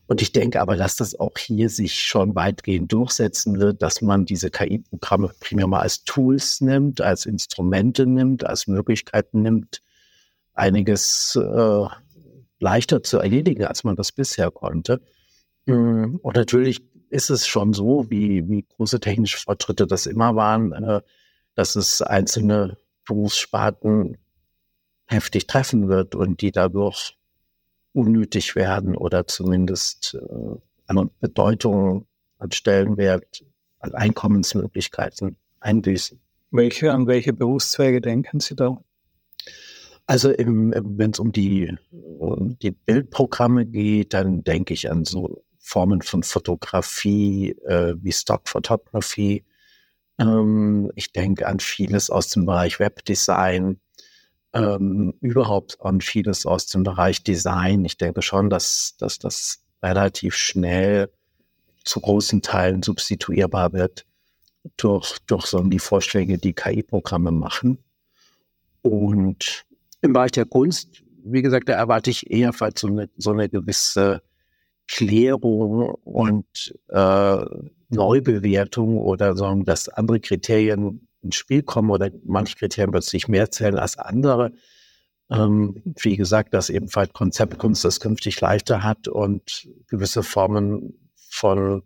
Und 0.07 0.23
ich 0.23 0.31
denke 0.31 0.61
aber, 0.61 0.77
dass 0.77 0.95
das 0.95 1.19
auch 1.19 1.37
hier 1.37 1.69
sich 1.69 2.05
schon 2.05 2.37
weitgehend 2.37 2.93
durchsetzen 2.93 3.59
wird, 3.59 3.83
dass 3.83 4.03
man 4.03 4.25
diese 4.25 4.49
KI-Programme 4.51 5.33
primär 5.41 5.67
mal 5.67 5.81
als 5.81 6.05
Tools 6.05 6.61
nimmt, 6.61 7.01
als 7.01 7.27
Instrumente 7.27 8.07
nimmt, 8.07 8.47
als 8.47 8.69
Möglichkeiten 8.69 9.43
nimmt, 9.43 9.83
einiges 10.55 11.37
äh, 11.37 11.87
leichter 12.61 13.03
zu 13.03 13.19
erledigen, 13.19 13.65
als 13.65 13.83
man 13.83 13.97
das 13.97 14.13
bisher 14.13 14.53
konnte. 14.53 15.01
Mm, 15.65 16.15
und 16.23 16.37
natürlich 16.37 16.81
ist 17.11 17.31
es 17.31 17.49
schon 17.49 17.73
so, 17.73 18.09
wie, 18.09 18.49
wie 18.49 18.65
große 18.77 19.01
technische 19.01 19.39
Fortschritte 19.39 19.89
das 19.89 20.07
immer 20.07 20.37
waren, 20.37 20.71
äh, 20.71 21.01
dass 21.57 21.75
es 21.75 22.03
einzelne 22.03 22.79
Berufssparten 23.07 24.19
heftig 25.07 25.47
treffen 25.47 25.89
wird 25.89 26.15
und 26.15 26.43
die 26.43 26.53
dadurch 26.53 27.17
unnötig 27.93 28.55
werden 28.55 28.97
oder 28.97 29.27
zumindest 29.27 30.19
äh, 30.21 30.57
an 30.87 31.11
Bedeutung, 31.21 32.07
an 32.39 32.53
Stellenwert, 32.53 33.45
an 33.79 33.95
Einkommensmöglichkeiten 33.95 35.37
einbüßen. 35.61 36.21
Welche, 36.51 36.93
an 36.93 37.07
welche 37.07 37.33
Berufszweige 37.33 38.01
denken 38.01 38.41
Sie 38.41 38.55
da? 38.55 38.79
Also 40.07 40.31
wenn 40.31 41.11
es 41.11 41.19
um 41.19 41.33
die, 41.33 41.75
um 41.91 42.57
die 42.61 42.71
Bildprogramme 42.71 43.67
geht, 43.67 44.15
dann 44.15 44.45
denke 44.45 44.75
ich 44.75 44.91
an 44.91 45.05
so 45.05 45.43
Formen 45.59 46.03
von 46.03 46.23
Fotografie 46.23 47.57
äh, 47.67 47.95
wie 48.01 48.13
Stock 48.13 48.49
Photography, 48.49 49.45
ähm, 50.19 50.91
ich 50.95 51.13
denke 51.13 51.47
an 51.47 51.61
vieles 51.61 52.11
aus 52.11 52.29
dem 52.29 52.47
Bereich 52.47 52.79
Webdesign, 52.81 53.81
ähm, 54.53 55.15
überhaupt 55.21 55.79
an 55.81 56.01
vieles 56.01 56.47
aus 56.47 56.67
dem 56.67 56.83
Bereich 56.83 57.23
Design. 57.23 57.85
Ich 57.85 57.99
denke 57.99 58.23
schon, 58.23 58.49
dass, 58.49 58.95
dass 58.99 59.19
das 59.19 59.63
relativ 59.83 60.35
schnell 60.35 61.11
zu 61.85 62.01
großen 62.01 62.43
Teilen 62.43 62.83
substituierbar 62.83 63.73
wird 63.73 64.07
durch, 64.77 65.19
durch 65.27 65.47
so 65.47 65.61
die 65.61 65.79
Vorschläge, 65.79 66.39
die 66.39 66.55
KI-Programme 66.55 67.31
machen. 67.31 67.79
Und 68.83 69.65
im 70.01 70.13
Bereich 70.13 70.33
der 70.33 70.47
Kunst, 70.47 71.03
wie 71.25 71.43
gesagt, 71.43 71.69
da 71.69 71.75
erwarte 71.75 72.11
ich 72.11 72.31
eher 72.31 72.53
so 72.53 72.87
eine, 72.87 73.11
so 73.17 73.33
eine 73.33 73.49
gewisse 73.49 74.23
Klärung 74.89 75.95
und 76.05 76.75
äh, 76.89 77.45
Neubewertung 77.89 78.99
oder 78.99 79.37
sagen, 79.37 79.65
dass 79.65 79.89
andere 79.89 80.21
Kriterien 80.21 81.09
ins 81.23 81.37
Spiel 81.37 81.63
kommen 81.63 81.91
oder 81.91 82.11
manche 82.25 82.57
Kriterien 82.57 82.91
plötzlich 82.91 83.29
mehr 83.29 83.51
zählen 83.51 83.79
als 83.79 83.99
andere. 83.99 84.53
Ähm, 85.31 85.83
wie 86.01 86.17
gesagt, 86.17 86.55
dass 86.55 86.71
ebenfalls 86.71 87.13
Konzeptkunst 87.13 87.85
das 87.85 88.01
künftig 88.01 88.41
leichter 88.41 88.83
hat 88.83 89.09
und 89.09 89.69
gewisse 89.89 90.23
Formen 90.23 91.11
von 91.31 91.83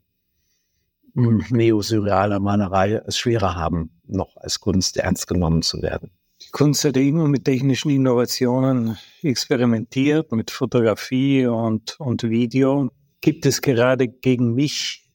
neosurrealer 1.15 2.39
Malerei 2.39 3.01
es 3.07 3.19
schwerer 3.19 3.57
haben, 3.57 3.91
noch 4.07 4.37
als 4.37 4.61
Kunst 4.61 4.97
ernst 4.97 5.27
genommen 5.27 5.63
zu 5.63 5.83
werden. 5.83 6.11
Die 6.43 6.51
Kunst 6.53 6.85
hat 6.85 6.97
immer 6.97 7.29
mit 7.29 7.45
technischen 7.45 7.91
Innovationen 7.91 8.97
experimentiert, 9.23 10.33
mit 10.33 10.51
Fotografie 10.51 11.47
und, 11.47 11.99
und 12.01 12.23
Video. 12.23 12.91
Gibt 13.21 13.45
es 13.45 13.61
gerade 13.61 14.09
gegen 14.09 14.55
mich 14.55 15.10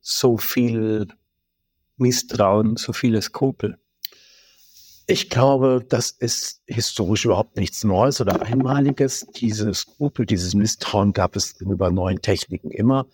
so 0.00 0.38
viel 0.38 1.08
Misstrauen, 1.96 2.76
so 2.76 2.92
viele 2.92 3.20
Skrupel? 3.22 3.78
Ich 5.06 5.28
glaube, 5.28 5.84
das 5.88 6.12
ist 6.12 6.62
historisch 6.66 7.24
überhaupt 7.24 7.56
nichts 7.56 7.82
Neues 7.82 8.20
oder 8.20 8.42
Einmaliges. 8.42 9.26
Diese 9.34 9.74
Skrupel, 9.74 10.24
dieses 10.24 10.54
Misstrauen 10.54 11.12
gab 11.12 11.34
es 11.34 11.58
gegenüber 11.58 11.90
neuen 11.90 12.22
Techniken 12.22 12.70
immer. 12.70 13.06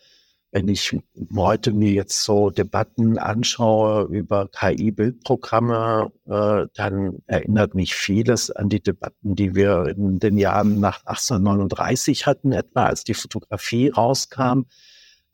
Wenn 0.53 0.69
ich 0.69 0.95
heute 1.35 1.73
mir 1.73 1.93
jetzt 1.93 2.23
so 2.23 2.51
Debatten 2.51 3.19
anschaue 3.19 4.09
über 4.11 4.49
KI-Bildprogramme, 4.49 6.13
äh, 6.27 6.67
dann 6.75 7.23
erinnert 7.27 7.75
mich 7.75 7.95
vieles 7.95 8.51
an 8.51 8.69
die 8.69 8.83
Debatten, 8.83 9.35
die 9.35 9.55
wir 9.55 9.87
in 9.87 10.19
den 10.19 10.37
Jahren 10.37 10.81
nach 10.81 11.05
1839 11.07 12.27
hatten, 12.27 12.53
etwa 12.53 12.85
als 12.85 13.05
die 13.05 13.15
Fotografie 13.15 13.89
rauskam. 13.89 14.67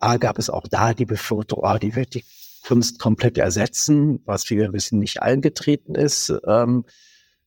A, 0.02 0.16
gab 0.16 0.38
es 0.38 0.50
auch 0.50 0.66
da 0.68 0.94
die 0.94 1.06
Befürchtung, 1.06 1.60
oh, 1.62 1.78
die 1.78 1.94
wird 1.94 2.14
die 2.14 2.24
Kunst 2.66 2.98
komplett 2.98 3.38
ersetzen, 3.38 4.20
was 4.24 4.48
wie 4.50 4.56
wir 4.56 4.72
wissen 4.72 4.98
nicht 4.98 5.22
eingetreten 5.22 5.94
ist. 5.94 6.32
Ähm, 6.46 6.84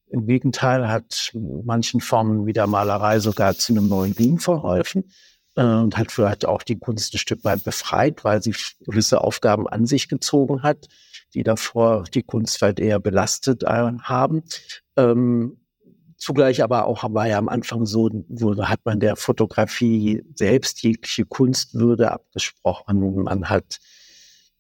Im 0.07 0.25
Gegenteil 0.25 0.87
hat 0.87 1.31
manchen 1.33 2.01
Formen 2.01 2.45
wie 2.45 2.53
der 2.53 2.67
Malerei 2.67 3.19
sogar 3.19 3.55
zu 3.55 3.73
einem 3.73 3.87
neuen 3.87 4.13
Ruhm 4.13 4.39
verholfen 4.39 5.11
äh, 5.55 5.63
und 5.63 5.97
hat 5.97 6.11
vielleicht 6.11 6.45
auch 6.45 6.63
die 6.63 6.79
Kunst 6.79 7.13
ein 7.13 7.17
Stück 7.17 7.43
weit 7.43 7.63
befreit, 7.63 8.23
weil 8.23 8.41
sie 8.41 8.55
gewisse 8.81 9.21
Aufgaben 9.21 9.67
an 9.67 9.85
sich 9.85 10.07
gezogen 10.07 10.63
hat, 10.63 10.87
die 11.33 11.43
davor 11.43 12.03
die 12.03 12.23
Kunstwelt 12.23 12.79
eher 12.79 12.99
belastet 12.99 13.63
äh, 13.63 13.91
haben. 14.01 14.43
Ähm, 14.95 15.64
zugleich 16.25 16.63
aber 16.63 16.85
auch 16.85 17.03
war 17.13 17.27
ja 17.27 17.37
am 17.37 17.49
Anfang 17.49 17.85
so, 17.85 18.09
wurde, 18.27 18.67
hat 18.67 18.79
man 18.83 18.99
der 18.99 19.15
Fotografie 19.15 20.23
selbst 20.33 20.81
jegliche 20.81 21.25
Kunstwürde 21.25 22.11
abgesprochen. 22.11 23.23
Man 23.23 23.49
hat 23.49 23.79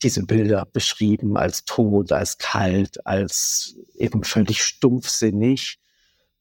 diese 0.03 0.23
Bilder 0.23 0.67
beschrieben 0.71 1.37
als 1.37 1.65
tot, 1.65 2.11
als 2.11 2.37
kalt, 2.37 3.05
als 3.07 3.75
eben 3.97 4.23
völlig 4.23 4.63
stumpfsinnig 4.63 5.79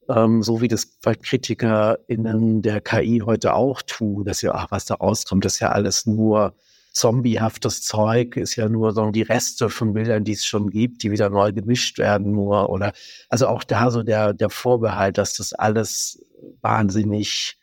ähm, 0.09 0.43
so 0.43 0.61
wie 0.61 0.67
das 0.67 0.85
bei 0.85 1.15
KritikerInnen 1.15 2.61
der 2.61 2.81
KI 2.81 3.23
heute 3.25 3.53
auch 3.53 3.81
tun, 3.81 4.25
dass 4.25 4.41
ja, 4.41 4.53
ach, 4.53 4.67
was 4.69 4.85
da 4.85 4.95
rauskommt, 4.95 5.45
das 5.45 5.55
ist 5.55 5.59
ja 5.59 5.71
alles 5.71 6.05
nur 6.05 6.55
zombiehaftes 6.95 7.81
Zeug, 7.81 8.37
ist 8.37 8.55
ja 8.55 8.69
nur 8.69 8.93
so 8.93 9.11
die 9.11 9.21
Reste 9.21 9.69
von 9.69 9.93
Bildern, 9.93 10.23
die 10.23 10.31
es 10.31 10.45
schon 10.45 10.69
gibt, 10.69 11.03
die 11.03 11.11
wieder 11.11 11.29
neu 11.29 11.51
gemischt 11.51 11.97
werden 11.99 12.31
nur 12.31 12.69
oder, 12.69 12.93
also 13.29 13.47
auch 13.47 13.63
da 13.65 13.91
so 13.91 14.01
der, 14.01 14.33
der 14.33 14.49
Vorbehalt, 14.49 15.17
dass 15.17 15.33
das 15.33 15.51
alles 15.51 16.25
wahnsinnig 16.61 17.57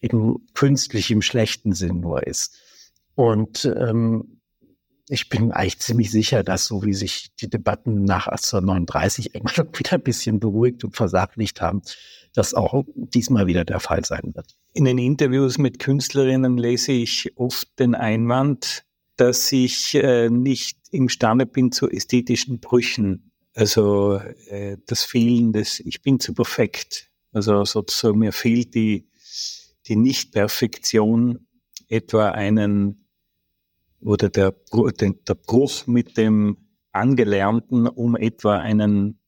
eben 0.00 0.46
künstlich 0.54 1.10
im 1.10 1.20
schlechten 1.20 1.72
Sinn 1.72 2.00
nur 2.00 2.26
ist. 2.26 2.56
Und 3.16 3.64
ähm, 3.64 4.37
ich 5.08 5.28
bin 5.28 5.52
eigentlich 5.52 5.78
ziemlich 5.80 6.10
sicher, 6.10 6.42
dass 6.42 6.66
so 6.66 6.84
wie 6.84 6.94
sich 6.94 7.34
die 7.40 7.48
Debatten 7.48 8.04
nach 8.04 8.28
1839 8.28 9.34
irgendwann 9.34 9.68
wieder 9.78 9.94
ein 9.94 10.02
bisschen 10.02 10.40
beruhigt 10.40 10.84
und 10.84 10.94
versachlicht 10.94 11.60
haben, 11.60 11.82
das 12.34 12.54
auch 12.54 12.84
diesmal 12.94 13.46
wieder 13.46 13.64
der 13.64 13.80
Fall 13.80 14.04
sein 14.04 14.32
wird. 14.34 14.56
In 14.74 14.84
den 14.84 14.98
Interviews 14.98 15.58
mit 15.58 15.78
Künstlerinnen 15.78 16.58
lese 16.58 16.92
ich 16.92 17.32
oft 17.36 17.78
den 17.78 17.94
Einwand, 17.94 18.84
dass 19.16 19.50
ich 19.50 19.94
äh, 19.94 20.28
nicht 20.30 20.78
imstande 20.90 21.46
bin 21.46 21.72
zu 21.72 21.88
ästhetischen 21.88 22.60
Brüchen. 22.60 23.32
Also 23.54 24.20
äh, 24.48 24.76
das 24.86 25.04
Fehlen 25.04 25.52
des, 25.52 25.80
ich 25.80 26.02
bin 26.02 26.20
zu 26.20 26.34
perfekt. 26.34 27.10
Also 27.32 27.64
sozusagen 27.64 28.18
mir 28.18 28.32
fehlt 28.32 28.74
die, 28.74 29.08
die 29.86 29.96
Nicht-Perfektion, 29.96 31.46
etwa 31.88 32.30
einen 32.30 33.07
oder 34.00 34.28
der, 34.28 34.54
der 34.72 35.34
Bruch 35.34 35.86
mit 35.86 36.16
dem 36.16 36.56
Angelernten, 36.92 37.86
um 37.86 38.16
etwa 38.16 38.58
einen 38.58 39.18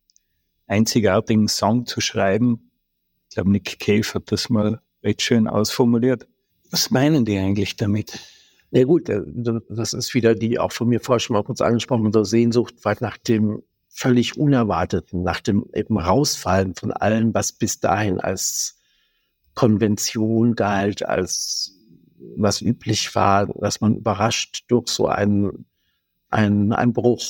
einzigartigen 0.67 1.49
Song 1.49 1.87
zu 1.87 2.01
schreiben. 2.01 2.71
Ich 3.29 3.35
glaube, 3.35 3.51
Nick 3.51 3.79
Cave 3.79 4.15
hat 4.15 4.33
das 4.33 4.49
mal 4.49 4.81
recht 5.03 5.23
schön 5.23 5.49
ausformuliert. 5.49 6.27
Was 6.71 6.91
meinen 6.91 7.25
die 7.25 7.39
eigentlich 7.39 7.77
damit? 7.77 8.19
Na 8.71 8.81
ja 8.81 8.87
gut, 8.87 9.09
äh, 9.09 9.23
das 9.69 9.93
ist 9.93 10.15
wieder 10.15 10.35
die 10.35 10.59
auch 10.59 10.73
von 10.73 10.89
mir 10.89 11.01
vorher 11.01 11.21
schon 11.21 11.35
mal 11.35 11.43
kurz 11.43 11.61
angesprochen, 11.61 12.13
so 12.13 12.23
Sehnsucht 12.23 12.77
nach 13.01 13.19
dem 13.19 13.63
völlig 13.89 14.39
Unerwarteten, 14.39 15.23
nach 15.23 15.41
dem 15.41 15.67
eben 15.75 15.99
Rausfallen 15.99 16.75
von 16.75 16.93
allem, 16.93 17.35
was 17.35 17.53
bis 17.53 17.81
dahin 17.81 18.21
als 18.21 18.79
Konvention 19.55 20.55
galt, 20.55 21.05
als 21.05 21.77
was 22.37 22.61
üblich 22.61 23.15
war, 23.15 23.47
dass 23.47 23.81
man 23.81 23.97
überrascht 23.97 24.65
durch 24.69 24.89
so 24.89 25.07
einen, 25.07 25.67
einen, 26.31 26.73
einen 26.73 26.93
Bruch. 26.93 27.21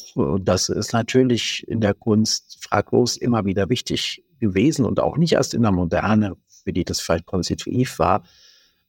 Das 0.40 0.68
ist 0.68 0.92
natürlich 0.92 1.66
in 1.68 1.80
der 1.80 1.94
Kunst 1.94 2.58
fraglos 2.62 3.16
immer 3.16 3.44
wieder 3.44 3.68
wichtig 3.68 4.24
gewesen 4.38 4.84
und 4.84 5.00
auch 5.00 5.16
nicht 5.16 5.32
erst 5.32 5.54
in 5.54 5.62
der 5.62 5.72
Moderne, 5.72 6.36
für 6.46 6.72
die 6.72 6.84
das 6.84 7.00
vielleicht 7.00 7.26
konstitutiv 7.26 7.98
war, 7.98 8.24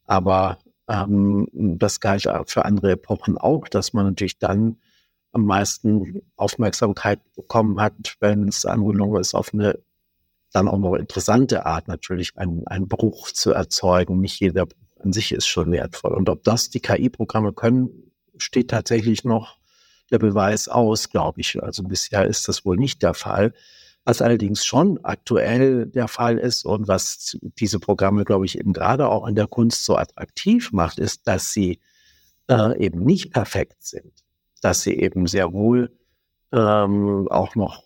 aber 0.06 0.60
ähm, 0.88 1.48
das 1.54 2.00
galt 2.00 2.28
für 2.48 2.66
andere 2.66 2.92
Epochen 2.92 3.38
auch, 3.38 3.68
dass 3.68 3.94
man 3.94 4.06
natürlich 4.06 4.40
dann 4.40 4.78
am 5.34 5.46
meisten 5.46 6.22
Aufmerksamkeit 6.36 7.20
bekommen 7.36 7.80
hat, 7.80 7.94
wenn 8.20 8.48
es 8.48 8.66
angenommen 8.66 9.22
ist, 9.22 9.34
auf 9.34 9.54
eine 9.54 9.80
dann 10.54 10.68
auch 10.68 10.78
noch 10.78 10.96
interessante 10.96 11.66
Art 11.66 11.88
natürlich 11.88 12.38
einen, 12.38 12.68
einen 12.68 12.88
Bruch 12.88 13.32
zu 13.32 13.52
erzeugen. 13.52 14.20
Nicht 14.20 14.40
jeder 14.40 14.68
an 15.04 15.14
sich 15.14 15.32
ist 15.32 15.48
schon 15.48 15.72
wertvoll. 15.72 16.14
Und 16.14 16.30
ob 16.30 16.44
das 16.44 16.70
die 16.70 16.80
KI-Programme 16.80 17.54
können, 17.54 18.12
steht 18.38 18.70
tatsächlich 18.70 19.24
noch 19.24 19.58
der 20.12 20.20
Beweis 20.20 20.68
aus, 20.68 21.10
glaube 21.10 21.42
ich. 21.42 21.62
Also 21.62 21.84
bisher 21.84 22.26
ist 22.26 22.48
das 22.48 22.66
wohl 22.66 22.78
nicht 22.78 23.02
der 23.02 23.14
Fall. 23.14 23.54
Was 24.04 24.22
allerdings 24.22 24.66
schon 24.66 25.00
aktuell 25.04 25.86
der 25.86 26.08
Fall 26.08 26.38
ist 26.38 26.66
und 26.66 26.88
was 26.88 27.38
diese 27.60 27.80
Programme, 27.80 28.26
glaube 28.26 28.46
ich, 28.46 28.58
eben 28.58 28.74
gerade 28.74 29.08
auch 29.08 29.28
in 29.28 29.36
der 29.36 29.48
Kunst 29.48 29.86
so 29.86 29.96
attraktiv 29.96 30.72
macht, 30.72 30.98
ist, 30.98 31.28
dass 31.28 31.54
sie 31.54 31.80
äh, 32.50 32.78
eben 32.84 33.04
nicht 33.04 33.32
perfekt 33.32 33.84
sind. 33.84 34.12
Dass 34.62 34.82
sie 34.82 34.96
eben 34.96 35.28
sehr 35.28 35.54
wohl 35.54 35.92
ähm, 36.52 37.28
auch 37.30 37.56
noch 37.56 37.84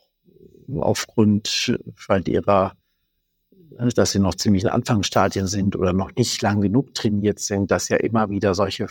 aufgrund 0.79 1.77
halt 2.09 2.27
ihrer 2.27 2.75
dass 3.77 4.11
sie 4.11 4.19
noch 4.19 4.35
ziemlich 4.35 4.63
in 4.63 4.69
Anfangsstadien 4.69 5.47
sind 5.47 5.75
oder 5.75 5.93
noch 5.93 6.11
nicht 6.15 6.41
lang 6.41 6.61
genug 6.61 6.93
trainiert 6.93 7.39
sind, 7.39 7.71
dass 7.71 7.89
ja 7.89 7.97
immer 7.97 8.29
wieder 8.29 8.53
solche 8.53 8.87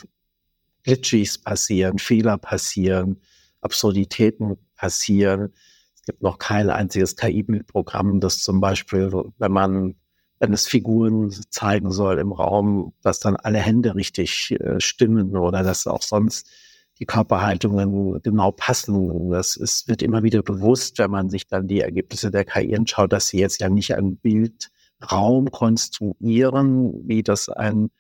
Glitches 0.83 1.38
passieren, 1.38 1.99
Fehler 1.99 2.38
passieren, 2.38 3.20
Absurditäten 3.61 4.57
passieren. 4.77 5.53
Es 5.94 6.03
gibt 6.03 6.23
noch 6.23 6.38
kein 6.38 6.68
einziges 6.68 7.16
KI-Bildprogramm, 7.16 8.20
das 8.20 8.38
zum 8.38 8.61
Beispiel, 8.61 9.11
wenn 9.38 9.53
man, 9.53 9.94
wenn 10.38 10.53
es 10.53 10.66
Figuren 10.66 11.31
zeigen 11.49 11.90
soll 11.90 12.18
im 12.18 12.33
Raum, 12.33 12.92
dass 13.01 13.20
dann 13.20 13.37
alle 13.37 13.59
Hände 13.59 13.94
richtig 13.94 14.55
äh, 14.61 14.79
stimmen 14.81 15.37
oder 15.37 15.62
dass 15.62 15.87
auch 15.87 16.03
sonst 16.03 16.51
die 16.99 17.07
Körperhaltungen 17.07 18.20
genau 18.23 18.53
passen. 18.53 19.31
Das 19.31 19.57
ist, 19.57 19.88
wird 19.88 20.03
immer 20.03 20.23
wieder 20.23 20.42
bewusst, 20.42 20.99
wenn 20.99 21.11
man 21.11 21.31
sich 21.31 21.47
dann 21.47 21.66
die 21.66 21.81
Ergebnisse 21.81 22.31
der 22.31 22.44
KI 22.44 22.77
anschaut, 22.77 23.12
dass 23.12 23.29
sie 23.29 23.38
jetzt 23.38 23.61
ja 23.61 23.68
nicht 23.68 23.94
ein 23.94 24.16
Bild 24.16 24.70
Raum 25.11 25.51
konstruieren, 25.51 27.09
wie 27.09 27.23
das 27.23 27.49
ein, 27.49 27.90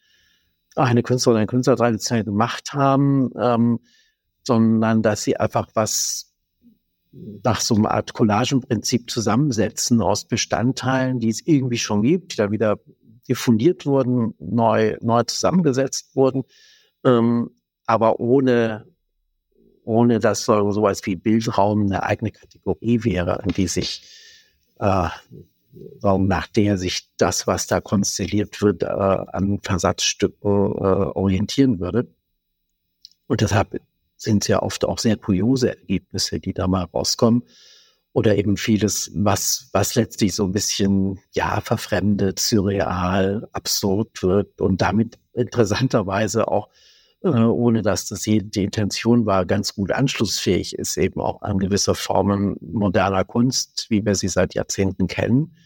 eine 0.76 1.02
Künstler 1.02 1.32
oder 1.32 1.40
ein 1.40 1.46
Künstler 1.46 1.76
traditionell 1.76 2.24
gemacht 2.24 2.72
haben, 2.72 3.30
ähm, 3.38 3.80
sondern 4.42 5.02
dass 5.02 5.22
sie 5.22 5.36
einfach 5.36 5.68
was 5.74 6.34
nach 7.42 7.60
so 7.60 7.76
einer 7.76 7.92
Art 7.92 8.12
Collagenprinzip 8.12 9.10
zusammensetzen 9.10 10.02
aus 10.02 10.24
Bestandteilen, 10.24 11.20
die 11.20 11.28
es 11.28 11.46
irgendwie 11.46 11.78
schon 11.78 12.02
gibt, 12.02 12.32
die 12.32 12.36
dann 12.36 12.50
wieder 12.50 12.78
diffundiert 13.28 13.86
wurden, 13.86 14.34
neu, 14.38 14.96
neu 15.00 15.22
zusammengesetzt 15.22 16.14
wurden, 16.14 16.42
ähm, 17.04 17.50
aber 17.86 18.20
ohne, 18.20 18.86
ohne 19.84 20.18
dass 20.18 20.44
so 20.44 20.70
sowas 20.72 21.00
wie 21.04 21.16
Bildraum 21.16 21.82
eine 21.82 22.02
eigene 22.02 22.32
Kategorie 22.32 23.04
wäre, 23.04 23.42
an 23.42 23.50
die 23.50 23.68
sich 23.68 24.02
äh, 24.80 25.08
nach 26.02 26.46
der 26.46 26.78
sich 26.78 27.08
das, 27.16 27.46
was 27.46 27.66
da 27.66 27.80
konstelliert 27.80 28.60
wird, 28.62 28.82
äh, 28.82 28.86
an 28.86 29.60
Versatzstücken 29.62 30.50
äh, 30.50 30.84
orientieren 31.14 31.80
würde. 31.80 32.08
Und 33.26 33.40
deshalb 33.40 33.80
sind 34.16 34.44
es 34.44 34.48
ja 34.48 34.62
oft 34.62 34.84
auch 34.84 34.98
sehr 34.98 35.16
kuriose 35.16 35.76
Ergebnisse, 35.76 36.40
die 36.40 36.52
da 36.52 36.68
mal 36.68 36.84
rauskommen. 36.84 37.44
Oder 38.12 38.36
eben 38.36 38.56
vieles, 38.56 39.10
was, 39.14 39.70
was 39.72 39.96
letztlich 39.96 40.34
so 40.34 40.44
ein 40.44 40.52
bisschen, 40.52 41.18
ja, 41.32 41.60
verfremdet, 41.60 42.38
surreal, 42.38 43.48
absurd 43.52 44.22
wird 44.22 44.60
und 44.60 44.80
damit 44.80 45.18
interessanterweise 45.32 46.46
auch 46.46 46.68
äh, 47.24 47.28
ohne 47.28 47.80
dass 47.80 48.06
das 48.06 48.20
die, 48.20 48.48
die 48.48 48.64
Intention 48.64 49.24
war, 49.24 49.46
ganz 49.46 49.74
gut 49.74 49.90
anschlussfähig 49.90 50.78
ist, 50.78 50.98
eben 50.98 51.20
auch 51.20 51.40
an 51.40 51.58
gewisse 51.58 51.94
Formen 51.94 52.56
moderner 52.60 53.24
Kunst, 53.24 53.86
wie 53.88 54.04
wir 54.04 54.14
sie 54.14 54.28
seit 54.28 54.54
Jahrzehnten 54.54 55.06
kennen. 55.06 55.56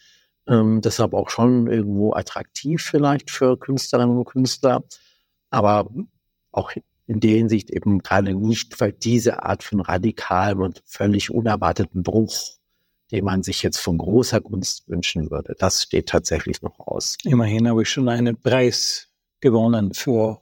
Ähm, 0.48 0.80
deshalb 0.80 1.12
auch 1.12 1.30
schon 1.30 1.66
irgendwo 1.66 2.14
attraktiv 2.14 2.82
vielleicht 2.82 3.30
für 3.30 3.58
Künstlerinnen 3.58 4.16
und 4.16 4.24
Künstler, 4.24 4.82
aber 5.50 5.90
auch 6.52 6.72
in 7.06 7.20
der 7.20 7.36
Hinsicht 7.36 7.70
eben 7.70 7.98
gerade 8.00 8.34
nicht, 8.34 8.80
weil 8.80 8.92
diese 8.92 9.42
Art 9.42 9.62
von 9.62 9.80
radikalem 9.80 10.60
und 10.60 10.82
völlig 10.86 11.30
unerwarteten 11.30 12.02
Bruch, 12.02 12.58
den 13.10 13.24
man 13.24 13.42
sich 13.42 13.62
jetzt 13.62 13.78
von 13.78 13.98
großer 13.98 14.40
Kunst 14.40 14.88
wünschen 14.88 15.30
würde, 15.30 15.54
das 15.58 15.82
steht 15.82 16.08
tatsächlich 16.08 16.62
noch 16.62 16.78
aus. 16.78 17.16
Immerhin 17.24 17.68
habe 17.68 17.82
ich 17.82 17.90
schon 17.90 18.08
einen 18.08 18.40
Preis 18.40 19.08
gewonnen 19.40 19.94
für 19.94 20.40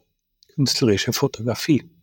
künstlerische 0.55 1.12
Fotografie. 1.12 1.96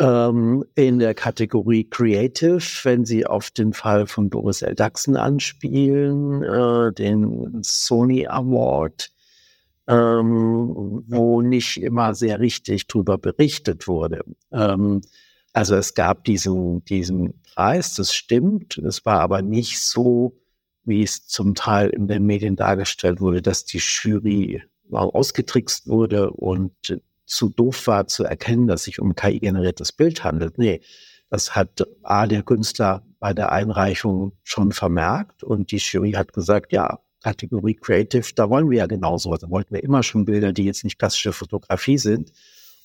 Ähm, 0.00 0.64
in 0.74 0.98
der 0.98 1.14
Kategorie 1.14 1.84
Creative, 1.88 2.58
wenn 2.82 3.04
Sie 3.04 3.26
auf 3.26 3.52
den 3.52 3.72
Fall 3.72 4.08
von 4.08 4.28
Doris 4.28 4.62
L. 4.62 4.74
Daxen 4.74 5.16
anspielen, 5.16 6.42
äh, 6.42 6.92
den 6.92 7.62
Sony 7.62 8.26
Award, 8.26 9.12
ähm, 9.86 11.04
wo 11.06 11.42
nicht 11.42 11.80
immer 11.80 12.14
sehr 12.14 12.40
richtig 12.40 12.88
drüber 12.88 13.18
berichtet 13.18 13.86
wurde. 13.86 14.24
Ähm, 14.50 15.02
also 15.52 15.76
es 15.76 15.94
gab 15.94 16.24
diesen, 16.24 16.84
diesen 16.86 17.40
Preis, 17.42 17.94
das 17.94 18.12
stimmt. 18.12 18.78
Es 18.78 19.06
war 19.06 19.20
aber 19.20 19.42
nicht 19.42 19.80
so, 19.80 20.36
wie 20.84 21.04
es 21.04 21.28
zum 21.28 21.54
Teil 21.54 21.90
in 21.90 22.08
den 22.08 22.26
Medien 22.26 22.56
dargestellt 22.56 23.20
wurde, 23.20 23.42
dass 23.42 23.64
die 23.64 23.78
Jury 23.78 24.62
ausgetrickst 24.90 25.86
wurde 25.86 26.30
und 26.30 26.72
zu 27.26 27.48
doof 27.48 27.86
war 27.86 28.06
zu 28.06 28.24
erkennen, 28.24 28.66
dass 28.66 28.84
sich 28.84 29.00
um 29.00 29.14
KI-generiertes 29.14 29.92
Bild 29.92 30.24
handelt. 30.24 30.58
Nee, 30.58 30.80
das 31.30 31.56
hat 31.56 31.86
A, 32.02 32.26
der 32.26 32.42
Künstler 32.42 33.02
bei 33.18 33.32
der 33.32 33.52
Einreichung 33.52 34.32
schon 34.42 34.72
vermerkt 34.72 35.42
und 35.42 35.70
die 35.70 35.78
Jury 35.78 36.12
hat 36.12 36.32
gesagt, 36.32 36.72
ja, 36.72 37.00
Kategorie 37.22 37.74
Creative, 37.74 38.26
da 38.34 38.50
wollen 38.50 38.68
wir 38.70 38.78
ja 38.78 38.86
genauso. 38.86 39.34
Da 39.34 39.48
wollten 39.48 39.74
wir 39.74 39.82
immer 39.82 40.02
schon 40.02 40.26
Bilder, 40.26 40.52
die 40.52 40.64
jetzt 40.64 40.84
nicht 40.84 40.98
klassische 40.98 41.32
Fotografie 41.32 41.96
sind. 41.96 42.32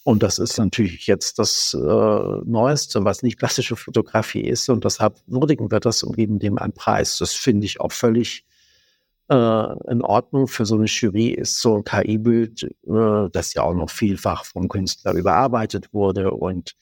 Und 0.03 0.23
das 0.23 0.39
ist 0.39 0.57
natürlich 0.57 1.07
jetzt 1.07 1.39
das 1.39 1.73
äh, 1.73 1.77
Neueste, 1.77 3.03
was 3.03 3.21
nicht 3.21 3.37
klassische 3.37 3.75
Fotografie 3.75 4.41
ist. 4.41 4.69
Und 4.69 4.85
deshalb 4.85 5.17
würdigen 5.27 5.69
wir 5.69 5.81
das 5.81 6.03
und 6.03 6.15
geben 6.15 6.39
dem 6.39 6.57
einen 6.57 6.71
Preis. 6.71 7.17
Das 7.17 7.33
finde 7.33 7.65
ich 7.65 7.81
auch 7.81 7.91
völlig 7.91 8.45
in 9.31 10.01
Ordnung 10.01 10.47
für 10.47 10.65
so 10.65 10.75
eine 10.75 10.85
Jury 10.85 11.27
ist 11.27 11.61
so 11.61 11.75
ein 11.75 11.83
KI-Bild, 11.83 12.63
äh, 12.63 13.29
das 13.31 13.53
ja 13.53 13.61
auch 13.61 13.75
noch 13.75 13.91
vielfach 13.91 14.43
vom 14.43 14.67
Künstler 14.67 15.13
überarbeitet 15.13 15.93
wurde 15.93 16.31
und 16.31 16.75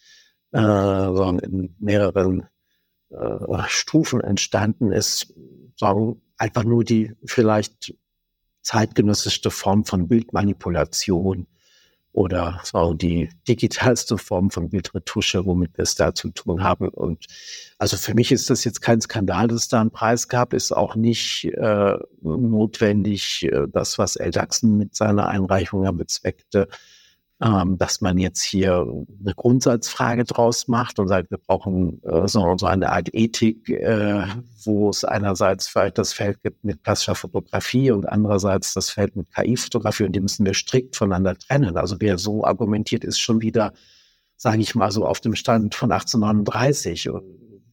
äh, 0.53 1.39
in 1.45 1.75
mehreren 1.79 2.47
äh, 3.09 3.63
Stufen 3.67 4.21
entstanden 4.21 4.91
ist, 4.91 5.33
sagen 5.75 6.21
einfach 6.37 6.63
nur 6.63 6.83
die 6.83 7.13
vielleicht 7.25 7.93
zeitgenössischste 8.61 9.51
Form 9.51 9.85
von 9.85 10.07
Bildmanipulation 10.07 11.47
oder 12.11 12.59
so 12.63 12.93
die 12.93 13.29
digitalste 13.47 14.17
Form 14.17 14.49
von 14.49 14.69
Bildretusche, 14.69 15.45
womit 15.45 15.77
wir 15.77 15.83
es 15.83 15.95
da 15.95 16.15
zu 16.15 16.31
tun 16.31 16.63
haben. 16.63 16.89
Und 16.89 17.27
also 17.77 17.95
für 17.95 18.15
mich 18.15 18.31
ist 18.31 18.49
das 18.49 18.63
jetzt 18.63 18.81
kein 18.81 19.01
Skandal, 19.01 19.47
dass 19.47 19.61
es 19.61 19.67
da 19.67 19.81
einen 19.81 19.91
Preis 19.91 20.27
gab, 20.27 20.53
ist 20.53 20.71
auch 20.71 20.95
nicht 20.95 21.45
äh, 21.45 21.97
notwendig, 22.21 23.43
äh, 23.43 23.67
das, 23.71 23.99
was 23.99 24.15
El 24.15 24.31
Jackson 24.33 24.77
mit 24.77 24.95
seiner 24.95 25.27
Einreichung 25.27 25.83
ja 25.83 25.91
bezweckte, 25.91 26.67
ähm, 27.39 27.77
dass 27.77 28.01
man 28.01 28.17
jetzt 28.17 28.41
hier 28.41 28.87
eine 29.21 29.35
Grundsatzfrage 29.35 30.23
draus 30.23 30.67
macht 30.67 30.97
und 30.97 31.07
sagt, 31.07 31.29
wir 31.29 31.37
brauchen 31.37 32.01
äh, 32.03 32.27
so, 32.27 32.57
eine 32.63 32.91
Art 32.91 33.09
Ethik, 33.13 33.69
äh, 33.69 34.25
wo 34.63 34.89
es 34.89 35.03
einerseits 35.03 35.67
vielleicht 35.67 35.99
das 35.99 36.13
Feld 36.13 36.41
gibt 36.41 36.63
mit 36.63 36.83
klassischer 36.83 37.13
Fotografie 37.13 37.91
und 37.91 38.09
andererseits 38.09 38.73
das 38.73 38.89
Feld 38.89 39.15
mit 39.15 39.31
KI-Fotografie 39.33 40.05
und 40.05 40.13
die 40.13 40.19
müssen 40.19 40.45
wir 40.45 40.55
strikt 40.55 40.95
voneinander 40.95 41.37
trennen. 41.37 41.77
Also 41.77 41.97
wer 41.99 42.17
so 42.17 42.43
argumentiert, 42.43 43.03
ist 43.03 43.19
schon 43.19 43.41
wieder, 43.41 43.73
sage 44.35 44.59
ich 44.59 44.73
mal, 44.73 44.91
so 44.91 45.05
auf 45.05 45.19
dem 45.19 45.35
Stand 45.35 45.75
von 45.75 45.91
1839 45.91 47.09
und 47.11 47.23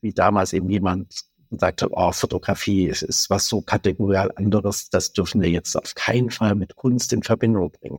wie 0.02 0.12
damals 0.12 0.52
eben 0.52 0.68
jemand 0.68 1.10
gesagt 1.50 1.80
hat, 1.80 1.90
oh, 1.90 2.12
Fotografie 2.12 2.86
ist, 2.86 3.02
ist 3.02 3.30
was 3.30 3.48
so 3.48 3.62
kategorial 3.62 4.30
anderes, 4.36 4.90
das 4.90 5.14
dürfen 5.14 5.40
wir 5.40 5.48
jetzt 5.48 5.74
auf 5.74 5.94
keinen 5.94 6.30
Fall 6.30 6.54
mit 6.54 6.76
Kunst 6.76 7.14
in 7.14 7.22
Verbindung 7.22 7.70
bringen. 7.70 7.98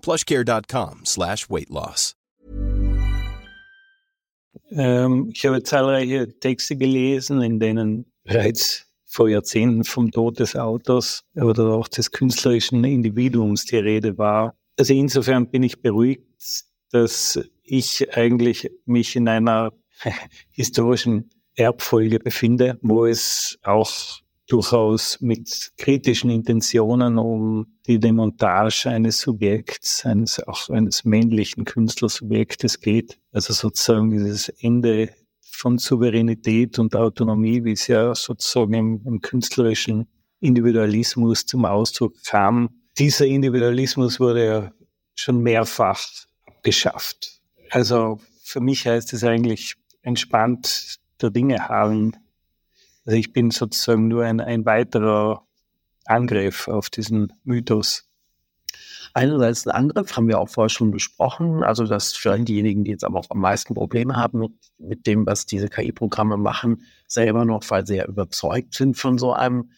plushcare.com 0.00 1.04
slash 1.04 1.48
weight 1.48 1.70
loss. 1.70 2.14
Ähm, 4.70 5.30
ich 5.34 5.44
habe 5.46 5.62
zahlreiche 5.62 6.38
Texte 6.38 6.76
gelesen, 6.76 7.42
in 7.42 7.58
denen 7.58 8.12
bereits 8.24 8.86
vor 9.04 9.28
Jahrzehnten 9.28 9.84
vom 9.84 10.10
Tod 10.10 10.38
des 10.38 10.54
Autors 10.54 11.24
oder 11.34 11.70
auch 11.70 11.88
des 11.88 12.10
künstlerischen 12.12 12.84
Individuums 12.84 13.64
die 13.64 13.76
Rede 13.76 14.16
war. 14.18 14.54
Also 14.78 14.94
insofern 14.94 15.50
bin 15.50 15.64
ich 15.64 15.82
beruhigt, 15.82 16.22
dass 16.92 17.40
ich 17.64 18.16
eigentlich 18.16 18.70
mich 18.84 19.16
in 19.16 19.28
einer 19.28 19.72
historischen 20.50 21.30
Erbfolge 21.56 22.20
befinde, 22.20 22.78
wo 22.82 23.06
es 23.06 23.58
auch 23.64 24.20
durchaus 24.50 25.20
mit 25.20 25.72
kritischen 25.76 26.28
Intentionen 26.28 27.18
um 27.18 27.66
die 27.86 28.00
Demontage 28.00 28.86
eines 28.90 29.20
Subjekts, 29.20 30.04
eines 30.04 30.42
auch 30.46 30.68
eines 30.68 31.04
männlichen 31.04 31.64
Künstlersubjektes 31.64 32.80
geht. 32.80 33.18
Also 33.32 33.52
sozusagen 33.52 34.10
dieses 34.10 34.48
Ende 34.48 35.10
von 35.40 35.78
Souveränität 35.78 36.78
und 36.78 36.96
Autonomie, 36.96 37.64
wie 37.64 37.72
es 37.72 37.86
ja 37.86 38.14
sozusagen 38.14 38.74
im, 38.74 39.00
im 39.04 39.20
künstlerischen 39.20 40.08
Individualismus 40.40 41.46
zum 41.46 41.64
Ausdruck 41.64 42.14
kam. 42.24 42.70
Dieser 42.98 43.26
Individualismus 43.26 44.18
wurde 44.18 44.46
ja 44.46 44.72
schon 45.14 45.42
mehrfach 45.42 46.00
abgeschafft. 46.46 47.40
Also 47.70 48.18
für 48.42 48.60
mich 48.60 48.86
heißt 48.86 49.12
es 49.12 49.22
eigentlich 49.22 49.74
entspannt 50.02 50.96
der 51.20 51.30
Dinge 51.30 51.68
haben, 51.68 52.16
also 53.10 53.18
ich 53.18 53.32
bin 53.32 53.50
sozusagen 53.50 54.06
nur 54.06 54.22
ein, 54.22 54.40
ein 54.40 54.64
weiterer 54.64 55.44
Angriff 56.04 56.68
auf 56.68 56.90
diesen 56.90 57.32
Mythos. 57.42 58.08
Einerseits 59.14 59.66
ein 59.66 59.72
Angriff, 59.72 60.16
haben 60.16 60.28
wir 60.28 60.38
auch 60.38 60.48
vorher 60.48 60.68
schon 60.68 60.92
besprochen, 60.92 61.64
also 61.64 61.88
dass 61.88 62.12
vielleicht 62.12 62.46
diejenigen, 62.46 62.84
die 62.84 62.92
jetzt 62.92 63.02
aber 63.02 63.18
auch 63.18 63.30
am 63.30 63.40
meisten 63.40 63.74
Probleme 63.74 64.14
haben 64.14 64.38
mit, 64.38 64.52
mit 64.78 65.06
dem, 65.08 65.26
was 65.26 65.44
diese 65.44 65.68
KI-Programme 65.68 66.36
machen, 66.36 66.84
selber 67.08 67.44
noch, 67.44 67.68
weil 67.68 67.84
sie 67.84 67.96
ja 67.96 68.06
überzeugt 68.06 68.74
sind 68.74 68.96
von 68.96 69.18
so 69.18 69.32
einem 69.32 69.72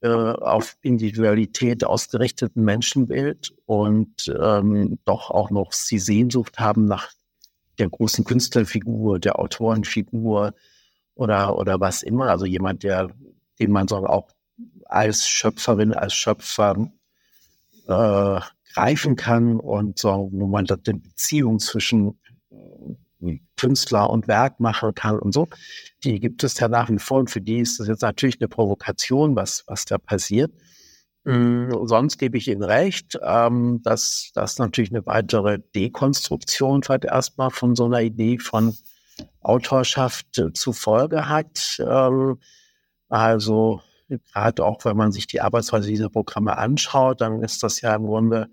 äh, 0.00 0.08
auf 0.08 0.78
Individualität 0.80 1.84
ausgerichteten 1.84 2.64
Menschenbild 2.64 3.52
und 3.66 4.34
ähm, 4.42 4.98
doch 5.04 5.30
auch 5.30 5.50
noch 5.50 5.74
die 5.90 5.98
Sehnsucht 5.98 6.58
haben 6.58 6.86
nach 6.86 7.10
der 7.78 7.90
großen 7.90 8.24
Künstlerfigur, 8.24 9.18
der 9.18 9.38
Autorenfigur, 9.38 10.54
oder, 11.14 11.56
oder 11.56 11.80
was 11.80 12.02
immer. 12.02 12.30
Also 12.30 12.46
jemand, 12.46 12.82
der, 12.82 13.10
den 13.58 13.70
man 13.70 13.88
so 13.88 13.96
auch 14.06 14.28
als 14.84 15.28
Schöpferin, 15.28 15.94
als 15.94 16.14
Schöpfer 16.14 16.90
äh, 17.88 18.40
greifen 18.74 19.16
kann 19.16 19.58
und 19.58 19.98
so, 19.98 20.28
wo 20.32 20.46
man 20.46 20.64
da 20.64 20.76
die 20.76 20.94
Beziehung 20.94 21.58
zwischen 21.58 22.18
äh, 22.50 23.38
Künstler 23.56 24.10
und 24.10 24.28
Werk 24.28 24.60
machen 24.60 24.94
kann 24.94 25.18
und 25.18 25.32
so, 25.32 25.48
die 26.02 26.18
gibt 26.18 26.42
es 26.42 26.58
ja 26.58 26.68
nach 26.68 26.90
wie 26.90 26.98
vor 26.98 27.20
und 27.20 27.30
für 27.30 27.40
die 27.40 27.60
ist 27.60 27.78
das 27.78 27.86
jetzt 27.86 28.02
natürlich 28.02 28.40
eine 28.40 28.48
Provokation, 28.48 29.36
was, 29.36 29.64
was 29.66 29.84
da 29.84 29.98
passiert. 29.98 30.52
Mhm, 31.24 31.86
sonst 31.86 32.18
gebe 32.18 32.36
ich 32.36 32.48
Ihnen 32.48 32.64
recht, 32.64 33.18
ähm, 33.22 33.80
dass 33.84 34.32
das 34.34 34.58
natürlich 34.58 34.90
eine 34.90 35.06
weitere 35.06 35.60
Dekonstruktion 35.74 36.82
vielleicht 36.82 37.04
erstmal 37.04 37.50
von 37.50 37.76
so 37.76 37.84
einer 37.84 38.00
Idee 38.00 38.38
von 38.38 38.74
Autorschaft 39.40 40.38
äh, 40.38 40.52
zufolge 40.52 41.28
hat. 41.28 41.78
Ähm, 41.80 42.38
also 43.08 43.80
gerade 44.08 44.64
auch, 44.64 44.84
wenn 44.84 44.96
man 44.96 45.12
sich 45.12 45.26
die 45.26 45.40
Arbeitsweise 45.40 45.88
dieser 45.88 46.10
Programme 46.10 46.56
anschaut, 46.58 47.20
dann 47.20 47.42
ist 47.42 47.62
das 47.62 47.80
ja 47.80 47.94
im 47.94 48.06
Grunde 48.06 48.48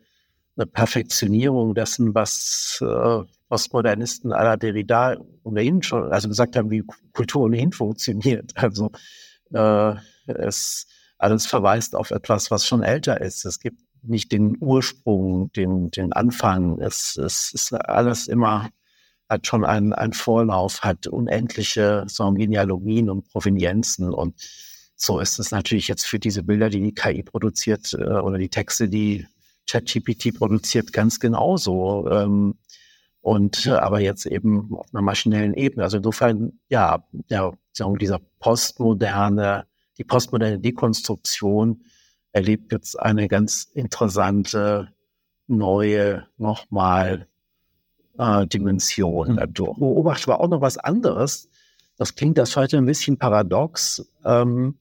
eine 0.55 0.65
Perfektionierung 0.65 1.73
dessen, 1.73 2.13
was 2.13 2.79
äh, 2.81 3.19
Postmodernisten 3.47 4.31
aller 4.31 4.57
Derrida 4.57 5.17
ohnehin 5.43 5.81
schon, 5.81 6.11
also 6.11 6.27
gesagt 6.27 6.55
haben, 6.55 6.69
wie 6.69 6.83
Kultur 7.13 7.43
ohnehin 7.43 7.71
funktioniert. 7.71 8.51
Also 8.55 8.91
äh, 9.53 9.95
es 10.27 10.87
alles 11.17 11.47
verweist 11.47 11.95
auf 11.95 12.11
etwas, 12.11 12.51
was 12.51 12.65
schon 12.65 12.83
älter 12.83 13.19
ist. 13.21 13.45
Es 13.45 13.59
gibt 13.59 13.81
nicht 14.01 14.31
den 14.31 14.57
Ursprung, 14.59 15.51
den, 15.53 15.91
den 15.91 16.13
Anfang. 16.13 16.79
Es, 16.79 17.17
es 17.17 17.51
ist 17.53 17.73
alles 17.73 18.27
immer, 18.27 18.69
hat 19.29 19.47
schon 19.47 19.63
einen, 19.63 19.93
einen 19.93 20.13
Vorlauf, 20.13 20.81
hat 20.81 21.07
unendliche 21.07 22.05
so 22.07 22.29
Genealogien 22.31 23.09
und 23.09 23.29
Provenienzen 23.29 24.13
und 24.13 24.35
so 25.01 25.19
ist 25.19 25.39
es 25.39 25.51
natürlich 25.51 25.87
jetzt 25.87 26.05
für 26.05 26.19
diese 26.19 26.43
Bilder, 26.43 26.69
die 26.69 26.81
die 26.81 26.93
KI 26.93 27.23
produziert 27.23 27.93
äh, 27.93 28.03
oder 28.03 28.37
die 28.37 28.49
Texte, 28.49 28.89
die 28.89 29.25
ChatGPT 29.69 30.37
produziert, 30.37 30.91
ganz 30.91 31.21
genauso. 31.21 32.05
Ähm, 32.11 32.55
und 33.21 33.65
äh, 33.65 33.71
aber 33.71 34.01
jetzt 34.01 34.25
eben 34.25 34.75
auf 34.75 34.87
einer 34.91 35.01
maschinellen 35.01 35.53
Ebene. 35.53 35.83
Also 35.83 35.97
insofern, 35.97 36.59
ja, 36.67 37.07
ja 37.29 37.53
dieser 37.97 38.19
postmoderne, 38.39 39.67
die 39.97 40.03
postmoderne 40.03 40.59
Dekonstruktion 40.59 41.85
erlebt 42.33 42.73
jetzt 42.73 42.99
eine 42.99 43.29
ganz 43.29 43.63
interessante 43.73 44.89
neue 45.47 46.27
nochmal 46.37 47.28
äh, 48.19 48.45
Dimension 48.45 49.37
dadurch. 49.37 49.77
Beobachte 49.77 50.27
war 50.27 50.41
auch 50.41 50.49
noch 50.49 50.61
was 50.61 50.77
anderes. 50.77 51.49
Das 51.97 52.15
klingt 52.15 52.37
das 52.37 52.55
heute 52.55 52.77
ein 52.77 52.85
bisschen 52.85 53.17
paradox. 53.17 54.05
Ähm, 54.23 54.77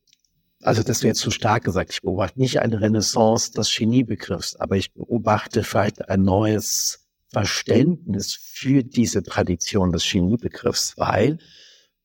also 0.62 0.83
das 0.83 1.03
wäre 1.03 1.14
zu 1.14 1.31
stark 1.31 1.64
gesagt. 1.64 1.92
Ich 1.92 2.03
beobachte 2.03 2.38
nicht 2.40 2.61
eine 2.61 2.81
Renaissance 2.81 3.53
des 3.53 3.74
Geniebegriffs, 3.74 4.57
aber 4.57 4.77
ich 4.77 4.92
beobachte 4.92 5.62
vielleicht 5.62 6.09
ein 6.09 6.22
neues 6.22 7.07
Verständnis 7.29 8.35
für 8.35 8.83
diese 8.83 9.22
Tradition 9.22 9.92
des 9.92 10.11
Geniebegriffs, 10.11 10.94
weil 10.96 11.38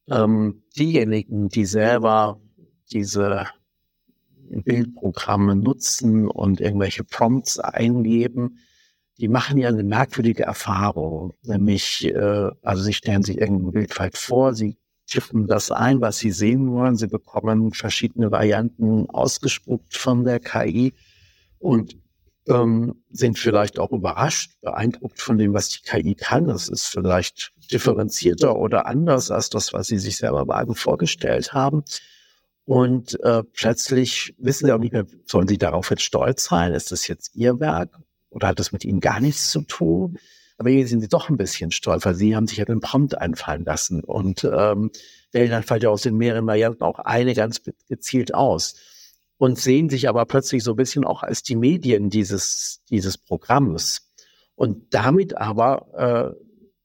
ähm, 0.10 0.64
diejenigen, 0.78 1.50
die 1.50 1.66
selber 1.66 2.40
diese 2.92 3.48
Bildprogramme 4.50 5.56
nutzen 5.56 6.28
und 6.28 6.62
irgendwelche 6.62 7.04
Prompts 7.04 7.58
eingeben, 7.58 8.60
die 9.24 9.30
machen 9.30 9.58
ja 9.58 9.70
eine 9.70 9.84
merkwürdige 9.84 10.44
Erfahrung. 10.44 11.34
Nämlich, 11.44 12.04
äh, 12.04 12.50
also 12.62 12.84
sie 12.84 12.92
stellen 12.92 13.24
sich 13.24 13.40
irgendein 13.40 13.88
vielleicht 13.88 14.18
vor, 14.18 14.54
sie 14.54 14.76
tippen 15.08 15.48
das 15.48 15.72
ein, 15.72 16.02
was 16.02 16.18
Sie 16.18 16.32
sehen 16.32 16.70
wollen. 16.74 16.98
Sie 16.98 17.08
bekommen 17.08 17.72
verschiedene 17.72 18.32
Varianten 18.32 19.10
ausgespuckt 19.10 19.96
von 19.96 20.26
der 20.26 20.42
KI 20.42 20.94
und 21.58 21.96
ähm, 22.50 23.02
sind 23.12 23.40
vielleicht 23.40 23.80
auch 23.80 23.94
überrascht, 23.94 24.60
beeindruckt 24.60 25.22
von 25.22 25.38
dem, 25.38 25.54
was 25.54 25.70
die 25.70 25.84
KI 25.84 26.16
kann. 26.16 26.48
Das 26.48 26.68
ist 26.68 26.88
vielleicht 26.88 27.54
differenzierter 27.72 28.58
oder 28.58 28.88
anders 28.88 29.32
als 29.32 29.50
das, 29.50 29.72
was 29.72 29.88
Sie 29.88 30.00
sich 30.00 30.18
selber 30.18 30.50
wagen 30.50 30.76
vorgestellt 30.76 31.54
haben. 31.54 31.86
Und 32.66 33.18
äh, 33.24 33.42
plötzlich 33.54 34.36
wissen 34.38 34.66
Sie 34.66 34.74
auch 34.74 34.80
nicht 34.80 34.92
mehr, 34.92 35.06
sollen 35.28 35.48
Sie 35.48 35.58
darauf 35.58 35.92
jetzt 35.92 36.04
stolz 36.04 36.44
sein? 36.44 36.74
Ist 36.74 36.92
das 36.92 37.08
jetzt 37.08 37.34
Ihr 37.38 37.62
Werk 37.62 37.90
oder 38.34 38.50
hat 38.50 38.60
das 38.60 38.72
mit 38.72 38.86
Ihnen 38.86 39.00
gar 39.00 39.20
nichts 39.20 39.50
zu 39.52 39.62
tun? 39.62 40.18
Aber 40.58 40.70
hier 40.70 40.88
sind 40.88 41.02
sie 41.02 41.10
doch 41.10 41.30
ein 41.30 41.38
bisschen 41.38 41.72
stolz, 41.72 42.06
weil 42.06 42.16
sie 42.16 42.36
haben 42.36 42.48
sich 42.48 42.58
ja 42.60 42.66
den 42.66 42.80
Prompt 42.80 43.18
einfallen 43.18 43.66
lassen 43.66 44.04
und 44.04 44.44
ähm, 44.44 44.92
wählen 45.32 45.50
dann 45.50 45.64
vielleicht 45.64 45.86
aus 45.86 46.04
den 46.04 46.16
mehreren 46.16 46.46
Varianten 46.46 46.84
auch 46.84 47.00
eine 47.00 47.34
ganz 47.34 47.62
gezielt 47.90 48.34
aus 48.34 48.76
und 49.38 49.60
sehen 49.60 49.90
sich 49.90 50.08
aber 50.08 50.26
plötzlich 50.26 50.64
so 50.64 50.72
ein 50.72 50.78
bisschen 50.78 51.06
auch 51.06 51.24
als 51.24 51.44
die 51.44 51.56
Medien 51.56 52.10
dieses, 52.10 52.82
dieses 52.90 53.18
Programms. 53.18 54.12
Und 54.56 54.94
damit 54.94 55.36
aber 55.36 56.34
äh, 56.34 56.44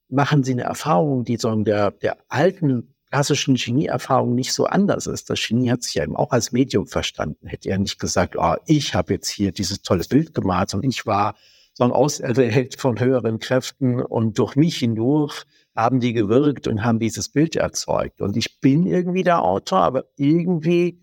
machen 0.08 0.42
sie 0.42 0.52
eine 0.52 0.62
Erfahrung, 0.62 1.24
die 1.24 1.36
so 1.36 1.54
der, 1.56 1.90
der 1.90 2.16
alten 2.28 2.94
klassischen 3.10 3.54
Genieerfahrung 3.54 4.34
nicht 4.34 4.52
so 4.52 4.66
anders 4.66 5.06
ist. 5.06 5.30
Das 5.30 5.40
Genie 5.40 5.70
hat 5.70 5.82
sich 5.82 5.94
ja 5.94 6.04
eben 6.04 6.16
auch 6.16 6.30
als 6.30 6.52
Medium 6.52 6.86
verstanden. 6.86 7.46
Hätte 7.46 7.70
er 7.70 7.78
nicht 7.78 7.98
gesagt, 7.98 8.36
oh, 8.36 8.56
ich 8.66 8.94
habe 8.94 9.14
jetzt 9.14 9.30
hier 9.30 9.52
dieses 9.52 9.82
tolles 9.82 10.08
Bild 10.08 10.34
gemalt 10.34 10.74
und 10.74 10.84
ich 10.84 11.06
war 11.06 11.34
sondern 11.78 11.96
auserwählt 11.96 12.74
von 12.80 12.98
höheren 12.98 13.38
Kräften 13.38 14.02
und 14.02 14.36
durch 14.40 14.56
mich 14.56 14.78
hindurch 14.78 15.44
haben 15.76 16.00
die 16.00 16.12
gewirkt 16.12 16.66
und 16.66 16.82
haben 16.82 16.98
dieses 16.98 17.28
Bild 17.28 17.54
erzeugt. 17.54 18.20
Und 18.20 18.36
ich 18.36 18.60
bin 18.60 18.84
irgendwie 18.84 19.22
der 19.22 19.42
Autor, 19.42 19.78
aber 19.78 20.04
irgendwie 20.16 21.00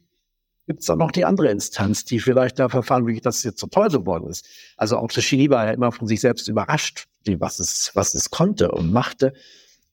gibt 0.67 0.81
es 0.81 0.87
da 0.87 0.97
noch 0.97 1.11
die 1.11 1.23
andere 1.23 1.49
Instanz, 1.49 2.03
die 2.03 2.19
vielleicht 2.19 2.59
da 2.59 2.67
verfahren, 2.67 3.07
wie 3.07 3.21
das 3.21 3.43
jetzt 3.43 3.61
so 3.61 3.67
toll 3.67 3.87
geworden 3.87 4.27
ist. 4.27 4.49
Also 4.75 4.97
auch 4.97 5.09
das 5.09 5.29
Genie 5.29 5.49
war 5.49 5.65
ja 5.65 5.71
immer 5.71 5.93
von 5.93 6.07
sich 6.07 6.19
selbst 6.19 6.49
überrascht, 6.49 7.05
was 7.25 7.59
es, 7.59 7.91
was 7.93 8.13
es 8.13 8.29
konnte 8.29 8.71
und 8.71 8.91
machte. 8.91 9.31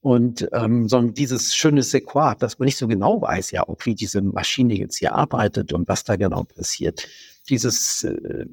Und 0.02 0.48
ähm, 0.52 0.88
so 0.88 1.00
dieses 1.00 1.54
schöne 1.54 1.82
Sequat, 1.82 2.42
dass 2.42 2.58
man 2.58 2.66
nicht 2.66 2.76
so 2.76 2.88
genau 2.88 3.22
weiß, 3.22 3.52
ja, 3.52 3.62
auch 3.66 3.78
wie 3.84 3.94
diese 3.94 4.20
Maschine 4.20 4.74
jetzt 4.74 4.98
hier 4.98 5.14
arbeitet 5.14 5.72
und 5.72 5.88
was 5.88 6.04
da 6.04 6.16
genau 6.16 6.42
passiert 6.42 7.06
dieses 7.48 8.04
äh, 8.04 8.46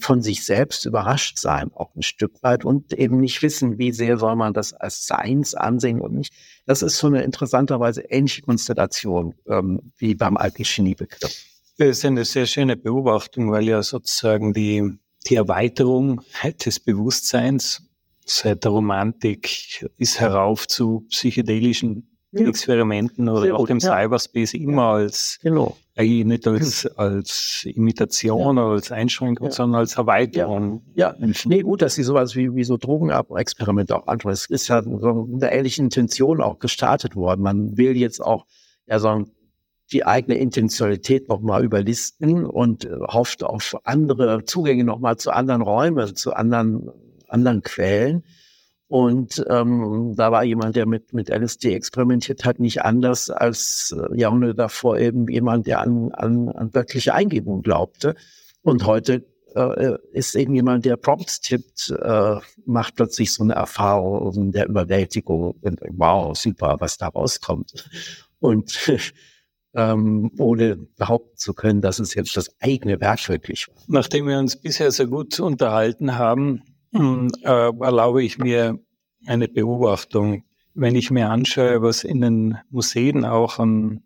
von 0.00 0.22
sich 0.22 0.44
selbst 0.44 0.84
überrascht 0.84 1.38
sein, 1.38 1.70
auch 1.74 1.94
ein 1.94 2.02
Stück 2.02 2.42
weit 2.42 2.64
und 2.64 2.92
eben 2.92 3.18
nicht 3.20 3.42
wissen, 3.42 3.78
wie 3.78 3.92
sehr 3.92 4.18
soll 4.18 4.36
man 4.36 4.52
das 4.52 4.72
als 4.72 5.06
Seins 5.06 5.54
ansehen 5.54 6.00
und 6.00 6.14
nicht. 6.14 6.32
Das 6.66 6.82
ist 6.82 6.98
so 6.98 7.06
eine 7.06 7.22
interessanterweise 7.22 8.02
ähnliche 8.02 8.42
Konstellation 8.42 9.34
ähm, 9.46 9.92
wie 9.96 10.14
beim 10.14 10.36
alten 10.36 10.64
Geniebegriff. 10.64 11.44
Das 11.78 11.88
ist 11.88 12.04
eine 12.04 12.24
sehr 12.24 12.46
schöne 12.46 12.76
Beobachtung, 12.76 13.50
weil 13.50 13.64
ja 13.64 13.82
sozusagen 13.82 14.52
die, 14.52 14.98
die 15.28 15.36
Erweiterung 15.36 16.20
des 16.64 16.80
Bewusstseins 16.80 17.82
seit 18.24 18.64
der 18.64 18.70
Romantik 18.70 19.86
bis 19.96 20.20
herauf 20.20 20.66
zu 20.68 21.06
psychedelischen 21.10 22.08
ja. 22.32 22.48
Experimenten 22.48 23.28
oder 23.28 23.42
Sehr 23.42 23.56
auch 23.56 23.66
dem 23.66 23.78
ja. 23.78 23.90
Cyberspace 23.90 24.54
immer 24.54 24.84
als, 24.84 25.38
genau. 25.42 25.76
eigentlich 25.96 26.24
nicht 26.24 26.46
als, 26.46 26.86
als 26.96 27.66
Imitation 27.66 28.56
ja. 28.56 28.64
oder 28.64 28.74
als 28.74 28.90
Einschränkung, 28.90 29.50
sondern 29.50 29.80
als 29.80 29.96
Erweiterung. 29.96 30.82
Ja, 30.94 31.14
nee, 31.18 31.60
gut, 31.60 31.82
dass 31.82 31.94
sie 31.94 32.02
sowas 32.02 32.34
wie, 32.34 32.54
wie 32.54 32.64
so 32.64 32.78
Drogenexperimente 32.78 33.94
auch 33.94 34.06
anschauen. 34.06 34.32
Es 34.32 34.46
ist 34.46 34.68
ja 34.68 34.82
so 34.82 35.26
mit 35.30 35.42
einer 35.42 35.52
ähnlichen 35.52 35.86
Intention 35.86 36.40
auch 36.40 36.58
gestartet 36.58 37.16
worden. 37.16 37.42
Man 37.42 37.76
will 37.76 37.96
jetzt 37.96 38.20
auch, 38.20 38.46
ja, 38.86 38.98
so 38.98 39.24
die 39.92 40.06
eigene 40.06 40.38
Intentionalität 40.38 41.28
nochmal 41.28 41.64
überlisten 41.64 42.46
und 42.46 42.84
äh, 42.86 42.98
hofft 43.08 43.44
auf 43.44 43.76
andere 43.84 44.44
Zugänge 44.44 44.84
nochmal 44.84 45.18
zu 45.18 45.30
anderen 45.30 45.60
Räumen, 45.60 46.16
zu 46.16 46.32
anderen, 46.32 46.88
anderen 47.32 47.62
Quellen. 47.62 48.24
Und 48.88 49.42
ähm, 49.48 50.12
da 50.16 50.32
war 50.32 50.44
jemand, 50.44 50.76
der 50.76 50.86
mit, 50.86 51.14
mit 51.14 51.30
LSD 51.30 51.74
experimentiert 51.74 52.44
hat, 52.44 52.60
nicht 52.60 52.82
anders 52.82 53.30
als 53.30 53.96
äh, 53.96 54.18
Jahrhunderte 54.20 54.54
davor 54.54 54.98
eben 54.98 55.26
jemand, 55.28 55.66
der 55.66 55.80
an, 55.80 56.12
an, 56.12 56.50
an 56.50 56.70
göttliche 56.70 57.14
Eingebung 57.14 57.62
glaubte. 57.62 58.14
Und 58.60 58.84
heute 58.84 59.24
äh, 59.54 59.96
ist 60.12 60.34
eben 60.34 60.54
jemand, 60.54 60.84
der 60.84 60.96
Prompts 60.96 61.40
tippt, 61.40 61.90
äh, 62.02 62.36
macht 62.66 62.96
plötzlich 62.96 63.32
so 63.32 63.42
eine 63.42 63.54
Erfahrung 63.54 64.52
der 64.52 64.68
Überwältigung. 64.68 65.52
Und, 65.62 65.80
wow, 65.92 66.36
super, 66.36 66.76
was 66.80 66.98
da 66.98 67.08
rauskommt. 67.08 67.88
Und 68.40 68.90
ähm, 69.74 70.30
ohne 70.38 70.76
behaupten 70.76 71.36
zu 71.36 71.54
können, 71.54 71.80
dass 71.80 71.98
es 71.98 72.14
jetzt 72.14 72.36
das 72.36 72.54
eigene 72.60 73.00
Werk 73.00 73.28
wirklich 73.28 73.68
war. 73.68 73.76
Nachdem 73.88 74.26
wir 74.26 74.38
uns 74.38 74.56
bisher 74.56 74.90
sehr 74.90 75.06
gut 75.06 75.40
unterhalten 75.40 76.18
haben, 76.18 76.62
äh, 76.92 77.72
erlaube 77.80 78.22
ich 78.22 78.38
mir 78.38 78.78
eine 79.26 79.48
Beobachtung. 79.48 80.44
Wenn 80.74 80.94
ich 80.96 81.10
mir 81.10 81.30
anschaue, 81.30 81.82
was 81.82 82.04
in 82.04 82.20
den 82.20 82.58
Museen 82.70 83.24
auch 83.24 83.58
an 83.58 84.02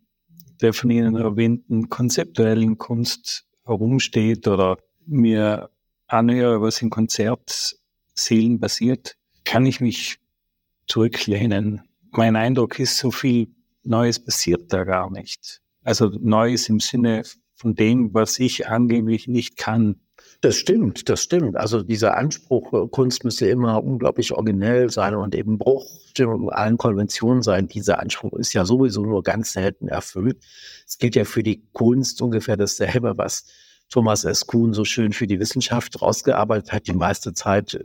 der 0.61 0.73
von 0.73 0.91
Ihnen 0.91 1.17
erwähnten 1.17 1.89
konzeptuellen 1.89 2.79
Kunst 2.79 3.47
herumsteht 3.65 4.49
oder 4.49 4.79
mir 5.07 5.71
anhöre, 6.07 6.61
was 6.61 6.81
in 6.83 6.91
Konzertsälen 6.91 8.61
passiert, 8.61 9.17
kann 9.45 9.67
ich 9.67 9.81
mich 9.81 10.19
zurücklehnen. 10.87 11.83
Mein 12.13 12.37
Eindruck 12.37 12.79
ist, 12.79 12.99
so 12.99 13.11
viel 13.11 13.49
Neues 13.83 14.23
passiert 14.23 14.73
da 14.73 14.85
gar 14.85 15.11
nicht. 15.11 15.61
Also 15.83 16.11
Neues 16.21 16.69
im 16.69 16.81
Sinne 16.81 17.23
von 17.55 17.75
dem, 17.75 18.13
was 18.15 18.39
ich 18.39 18.69
angeblich 18.69 19.29
nicht 19.29 19.57
kann. 19.57 20.01
Das 20.41 20.57
stimmt, 20.57 21.09
das 21.09 21.23
stimmt. 21.23 21.57
Also 21.57 21.83
dieser 21.83 22.17
Anspruch, 22.17 22.73
äh, 22.73 22.89
Kunst 22.89 23.25
müsse 23.25 23.49
immer 23.49 23.83
unglaublich 23.83 24.33
originell 24.33 24.91
sein 24.91 25.15
und 25.15 25.35
eben 25.35 25.59
Bruch 25.59 25.87
allen 26.49 26.79
Konventionen 26.79 27.43
sein. 27.43 27.69
Dieser 27.69 27.99
Anspruch 27.99 28.33
ist 28.35 28.53
ja 28.53 28.65
sowieso 28.65 29.03
nur 29.03 29.23
ganz 29.23 29.53
selten 29.53 29.89
erfüllt. 29.89 30.43
Es 30.87 30.99
gilt 30.99 31.15
ja 31.15 31.25
für 31.25 31.43
die 31.43 31.63
Kunst 31.73 32.23
ungefähr 32.23 32.57
dasselbe, 32.57 33.19
was 33.19 33.45
Thomas 33.91 34.25
S. 34.25 34.47
Kuhn 34.47 34.73
so 34.73 34.85
schön 34.85 35.13
für 35.13 35.27
die 35.27 35.39
Wissenschaft 35.39 36.01
rausgearbeitet 36.01 36.73
hat. 36.73 36.87
Die 36.87 36.95
meiste 36.95 37.35
Zeit 37.35 37.75
äh, 37.75 37.85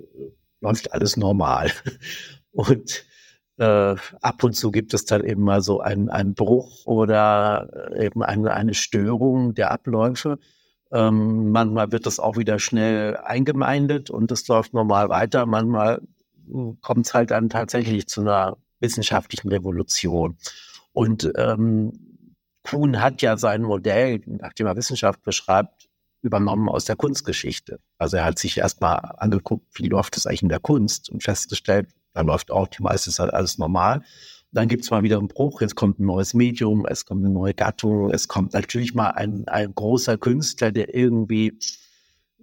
läuft 0.61 0.93
alles 0.93 1.17
normal. 1.17 1.71
Und 2.51 3.05
äh, 3.57 3.95
ab 4.21 4.43
und 4.43 4.53
zu 4.55 4.71
gibt 4.71 4.93
es 4.93 5.05
dann 5.05 5.23
eben 5.23 5.43
mal 5.43 5.61
so 5.61 5.79
einen, 5.79 6.09
einen 6.09 6.33
Bruch 6.33 6.85
oder 6.85 7.69
äh, 7.93 8.07
eben 8.07 8.23
eine, 8.23 8.51
eine 8.53 8.73
Störung 8.73 9.53
der 9.53 9.71
Abläufe. 9.71 10.39
Ähm, 10.91 11.51
manchmal 11.51 11.91
wird 11.91 12.05
das 12.05 12.19
auch 12.19 12.37
wieder 12.37 12.59
schnell 12.59 13.17
eingemeindet 13.17 14.09
und 14.09 14.31
es 14.31 14.47
läuft 14.47 14.73
normal 14.73 15.09
weiter. 15.09 15.45
Manchmal 15.45 16.01
kommt 16.81 17.07
es 17.07 17.13
halt 17.13 17.31
dann 17.31 17.49
tatsächlich 17.49 18.07
zu 18.07 18.21
einer 18.21 18.57
wissenschaftlichen 18.79 19.49
Revolution. 19.49 20.37
Und 20.91 21.31
ähm, 21.37 22.17
Kuhn 22.63 23.01
hat 23.01 23.21
ja 23.21 23.37
sein 23.37 23.63
Modell, 23.63 24.21
nachdem 24.25 24.67
er 24.67 24.75
Wissenschaft 24.75 25.21
beschreibt, 25.23 25.89
übernommen 26.21 26.69
aus 26.69 26.85
der 26.85 26.95
Kunstgeschichte. 26.95 27.79
Also 27.97 28.17
er 28.17 28.25
hat 28.25 28.37
sich 28.37 28.57
erstmal 28.57 28.97
angeguckt, 29.17 29.65
wie 29.73 29.87
läuft 29.87 30.17
es 30.17 30.27
eigentlich 30.27 30.43
in 30.43 30.49
der 30.49 30.59
Kunst 30.59 31.09
und 31.09 31.23
festgestellt, 31.23 31.89
da 32.13 32.21
läuft 32.21 32.51
auch 32.51 32.67
die 32.67 32.83
meiste 32.83 33.09
Zeit 33.11 33.33
alles 33.33 33.57
normal. 33.57 34.03
Dann 34.51 34.67
gibt 34.67 34.83
es 34.83 34.91
mal 34.91 35.03
wieder 35.03 35.17
einen 35.17 35.29
Bruch, 35.29 35.61
jetzt 35.61 35.75
kommt 35.75 35.99
ein 35.99 36.05
neues 36.05 36.33
Medium, 36.33 36.85
es 36.85 37.05
kommt 37.05 37.23
eine 37.23 37.33
neue 37.33 37.53
Gattung, 37.53 38.11
es 38.11 38.27
kommt 38.27 38.53
natürlich 38.53 38.93
mal 38.93 39.11
ein, 39.11 39.47
ein 39.47 39.73
großer 39.73 40.17
Künstler, 40.17 40.71
der 40.71 40.93
irgendwie 40.93 41.57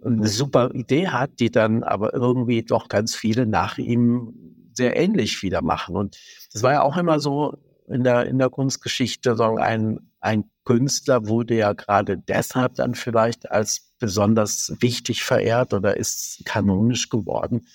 eine 0.03 0.29
super 0.29 0.71
Idee 0.75 1.09
hat, 1.09 1.39
die 1.41 1.51
dann 1.51 1.83
aber 1.83 2.15
irgendwie 2.15 2.63
doch 2.63 2.89
ganz 2.89 3.15
viele 3.15 3.47
nach 3.47 3.79
ihm 3.79 4.33
sehr 4.73 4.97
ähnlich 4.97 5.43
wieder 5.43 5.61
machen. 5.61 5.97
Und 5.97 6.19
das 6.53 6.63
war 6.63 6.73
ja 6.73 6.83
auch 6.83 6.97
immer 6.97 7.21
so 7.21 7.59
in 7.89 8.05
der, 8.05 8.27
in 8.27 8.39
der 8.39 8.51
Kunstgeschichte, 8.51 9.37
so 9.37 9.57
ein, 9.57 9.99
ein 10.21 10.45
Künstler 10.65 11.27
wurde 11.27 11.57
ja 11.57 11.73
gerade 11.73 12.19
deshalb 12.19 12.75
dann 12.75 12.95
vielleicht 12.95 13.51
als 13.51 13.93
besonders 13.99 14.75
wichtig 14.81 15.25
verehrt 15.25 15.75
oder 15.75 15.97
ist 15.97 16.43
kanonisch 16.45 17.09
geworden, 17.09 17.67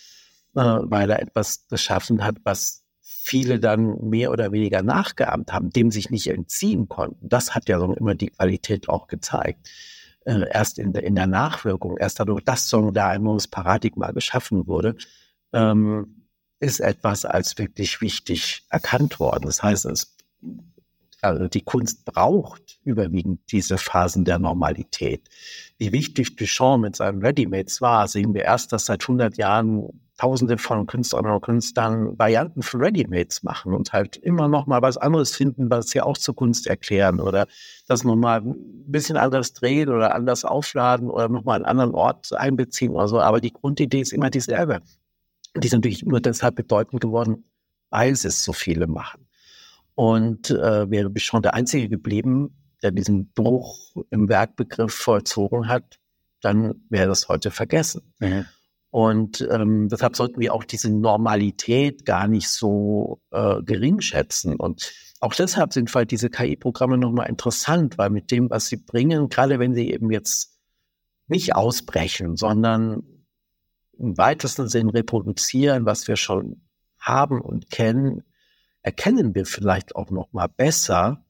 äh, 0.56 0.62
weil 0.62 1.10
er 1.10 1.22
etwas 1.22 1.67
geschaffen 1.67 2.24
hat, 2.24 2.38
was 2.43 2.83
viele 3.23 3.59
dann 3.59 3.97
mehr 4.09 4.31
oder 4.31 4.51
weniger 4.51 4.83
nachgeahmt 4.83 5.53
haben, 5.53 5.69
dem 5.69 5.91
sich 5.91 6.09
nicht 6.09 6.27
entziehen 6.27 6.89
konnten. 6.89 7.29
Das 7.29 7.55
hat 7.55 7.69
ja 7.69 7.79
so 7.79 7.93
immer 7.93 8.15
die 8.15 8.27
Qualität 8.27 8.89
auch 8.89 9.07
gezeigt 9.07 9.69
äh, 10.25 10.45
erst 10.51 10.79
in 10.79 10.93
der, 10.93 11.03
in 11.03 11.15
der 11.15 11.27
Nachwirkung, 11.27 11.97
erst 11.97 12.19
dadurch, 12.19 12.43
dass 12.43 12.69
so 12.69 12.91
da 12.91 13.09
ein 13.09 13.23
neues 13.23 13.47
Paradigma 13.47 14.12
geschaffen 14.12 14.67
wurde, 14.67 14.95
ähm, 15.51 16.27
ist 16.59 16.79
etwas 16.79 17.25
als 17.25 17.57
wirklich 17.57 18.01
wichtig 18.01 18.65
erkannt 18.69 19.19
worden. 19.19 19.45
Das 19.45 19.62
heißt, 19.62 19.86
es, 19.86 20.15
also 21.23 21.47
die 21.47 21.62
Kunst 21.62 22.05
braucht 22.05 22.79
überwiegend 22.83 23.39
diese 23.51 23.77
Phasen 23.77 24.25
der 24.25 24.39
Normalität. 24.39 25.29
Wie 25.77 25.91
wichtig 25.91 26.36
Duchamp 26.36 26.83
mit 26.83 26.95
seinen 26.95 27.21
Readymates 27.21 27.81
war, 27.81 28.07
sehen 28.07 28.33
wir 28.33 28.43
erst, 28.43 28.73
dass 28.73 28.86
seit 28.86 29.03
100 29.03 29.38
Jahren 29.38 29.89
Tausende 30.17 30.59
von 30.59 30.86
Künstlerinnen 30.86 31.33
und 31.33 31.41
Künstlern 31.41 32.17
Varianten 32.19 32.62
für 32.62 32.79
Readymates 32.79 33.41
machen 33.41 33.73
und 33.73 33.93
halt 33.93 34.15
immer 34.15 34.47
noch 34.47 34.67
mal 34.67 34.81
was 34.83 34.95
anderes 34.95 35.36
finden, 35.36 35.71
was 35.71 35.89
sie 35.89 36.01
auch 36.01 36.17
zur 36.17 36.36
Kunst 36.36 36.67
erklären 36.67 37.19
oder 37.19 37.47
das 37.88 38.03
noch 38.03 38.15
mal 38.15 38.41
ein 38.41 38.55
bisschen 38.86 39.17
anders 39.17 39.53
drehen 39.53 39.89
oder 39.89 40.13
anders 40.13 40.45
aufladen 40.45 41.09
oder 41.09 41.29
noch 41.29 41.45
mal 41.45 41.55
einen 41.55 41.65
anderen 41.65 41.95
Ort 41.95 42.31
einbeziehen 42.31 42.91
oder 42.91 43.07
so. 43.07 43.19
Aber 43.19 43.41
die 43.41 43.51
Grundidee 43.51 44.01
ist 44.01 44.13
immer 44.13 44.29
dieselbe. 44.29 44.81
Die 45.57 45.65
ist 45.65 45.73
natürlich 45.73 46.05
nur 46.05 46.21
deshalb 46.21 46.55
bedeutend 46.55 47.01
geworden, 47.01 47.45
weil 47.89 48.12
es 48.12 48.21
so 48.21 48.53
viele 48.53 48.86
machen. 48.86 49.27
Und 49.95 50.49
äh, 50.49 50.89
wäre 50.89 51.12
schon 51.17 51.43
der 51.43 51.53
Einzige 51.53 51.89
geblieben, 51.89 52.56
der 52.82 52.91
diesen 52.91 53.32
Bruch 53.34 53.95
im 54.10 54.27
Werkbegriff 54.27 54.93
vollzogen 54.93 55.67
hat, 55.67 55.99
dann 56.41 56.75
wäre 56.89 57.08
das 57.08 57.29
heute 57.29 57.51
vergessen. 57.51 58.13
Mhm. 58.19 58.45
Und 58.89 59.47
ähm, 59.49 59.89
deshalb 59.89 60.15
sollten 60.15 60.39
wir 60.39 60.53
auch 60.53 60.63
diese 60.63 60.91
Normalität 60.91 62.06
gar 62.06 62.27
nicht 62.27 62.49
so 62.49 63.21
äh, 63.32 63.62
gering 63.63 64.01
schätzen. 64.01 64.56
Und 64.56 64.93
auch 65.19 65.34
deshalb 65.34 65.73
sind 65.73 65.93
halt 65.95 66.12
diese 66.12 66.29
KI-Programme 66.29 66.97
nochmal 66.97 67.29
interessant, 67.29 67.97
weil 67.97 68.12
mit 68.12 68.29
dem, 68.29 68.51
was 68.51 68.67
sie 68.67 68.77
bringen, 68.77 69.29
gerade 69.29 69.58
wenn 69.58 69.73
sie 69.73 69.89
eben 69.89 70.12
jetzt 70.12 70.60
nicht 71.27 71.56
ausbrechen, 71.56 72.36
sondern 72.36 73.01
im 73.97 74.17
weitesten 74.17 74.67
Sinn 74.67 74.89
reproduzieren, 74.89 75.86
was 75.86 76.08
wir 76.08 76.15
schon 76.15 76.62
haben 76.99 77.41
und 77.41 77.71
kennen, 77.71 78.23
erkennen 78.84 79.34
wir 79.34 79.46
vielleicht 79.46 79.96
auch 79.96 80.12
nochmal 80.12 80.50
besser, 80.50 81.26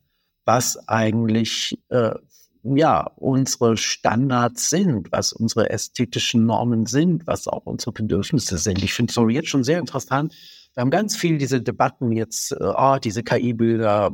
was 0.45 0.87
eigentlich 0.89 1.79
äh, 1.89 2.15
ja, 2.63 3.11
unsere 3.17 3.75
Standards 3.77 4.69
sind, 4.69 5.11
was 5.11 5.33
unsere 5.33 5.69
ästhetischen 5.69 6.45
Normen 6.45 6.85
sind, 6.85 7.27
was 7.27 7.47
auch 7.47 7.65
unsere 7.65 7.91
Bedürfnisse 7.91 8.57
sind. 8.57 8.83
Ich 8.83 8.93
finde 8.93 9.11
es 9.11 9.33
jetzt 9.33 9.49
schon 9.49 9.63
sehr 9.63 9.79
interessant. 9.79 10.33
Wir 10.73 10.81
haben 10.81 10.89
ganz 10.89 11.15
viel 11.15 11.37
diese 11.37 11.61
Debatten 11.61 12.11
jetzt, 12.11 12.51
äh, 12.53 12.57
oh, 12.61 12.97
diese 13.03 13.23
KI-Bilder 13.23 14.11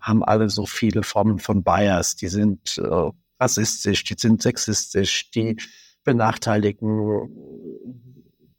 haben 0.00 0.24
alle 0.24 0.48
so 0.48 0.66
viele 0.66 1.02
Formen 1.02 1.38
von 1.38 1.62
Bias, 1.62 2.16
die 2.16 2.28
sind 2.28 2.78
äh, 2.78 3.10
rassistisch, 3.40 4.04
die 4.04 4.14
sind 4.16 4.42
sexistisch, 4.42 5.30
die 5.30 5.56
benachteiligen 6.04 7.28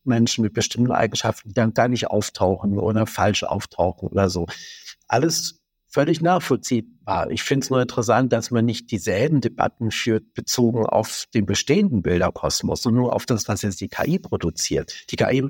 Menschen 0.08 0.44
mit 0.44 0.54
bestimmten 0.54 0.92
Eigenschaften, 0.92 1.50
die 1.50 1.54
dann 1.54 1.74
gar 1.74 1.88
nicht 1.88 2.08
auftauchen 2.08 2.78
oder 2.80 3.06
falsch 3.06 3.44
auftauchen 3.44 4.10
oder 4.10 4.30
so. 4.30 4.48
Alles 5.08 5.62
völlig 5.88 6.22
nachvollziehbar. 6.22 7.32
Ich 7.32 7.44
finde 7.44 7.64
es 7.64 7.70
nur 7.70 7.82
interessant, 7.82 8.34
dass 8.34 8.52
man 8.52 8.66
nicht 8.66 8.92
dieselben 8.92 9.42
Debatten 9.42 9.92
führt, 9.92 10.34
bezogen 10.34 10.86
auf 10.86 11.26
den 11.34 11.46
bestehenden 11.46 12.02
Bilderkosmos, 12.02 12.82
sondern 12.82 13.04
nur 13.04 13.14
auf 13.14 13.26
das, 13.26 13.48
was 13.48 13.62
jetzt 13.62 13.82
die 13.82 13.88
KI 13.88 14.20
produziert. 14.20 15.12
Die 15.12 15.16
KI 15.16 15.48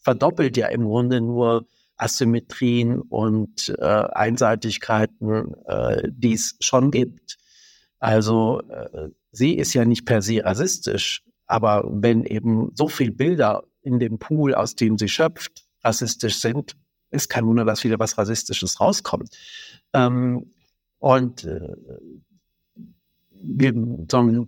verdoppelt 0.00 0.56
ja 0.56 0.68
im 0.68 0.84
Grunde 0.84 1.20
nur 1.20 1.66
Asymmetrien 1.96 3.00
und 3.00 3.74
äh, 3.78 3.84
Einseitigkeiten, 3.84 5.54
äh, 5.66 6.02
die 6.10 6.34
es 6.34 6.56
schon 6.60 6.90
gibt. 6.90 7.38
Also 7.98 8.60
äh, 8.68 9.08
sie 9.32 9.54
ist 9.54 9.72
ja 9.74 9.84
nicht 9.84 10.04
per 10.04 10.20
se 10.20 10.44
rassistisch, 10.44 11.22
aber 11.46 11.84
wenn 11.88 12.24
eben 12.24 12.70
so 12.74 12.88
viele 12.88 13.12
Bilder 13.12 13.64
in 13.86 13.98
dem 13.98 14.18
Pool, 14.18 14.54
aus 14.54 14.74
dem 14.74 14.98
sie 14.98 15.08
schöpft, 15.08 15.64
rassistisch 15.84 16.40
sind, 16.40 16.76
ist 17.10 17.28
kein 17.28 17.46
Wunder, 17.46 17.64
dass 17.64 17.84
wieder 17.84 17.98
was 17.98 18.18
Rassistisches 18.18 18.80
rauskommt. 18.80 19.30
Ähm, 19.92 20.52
und 20.98 21.44
äh, 21.44 21.76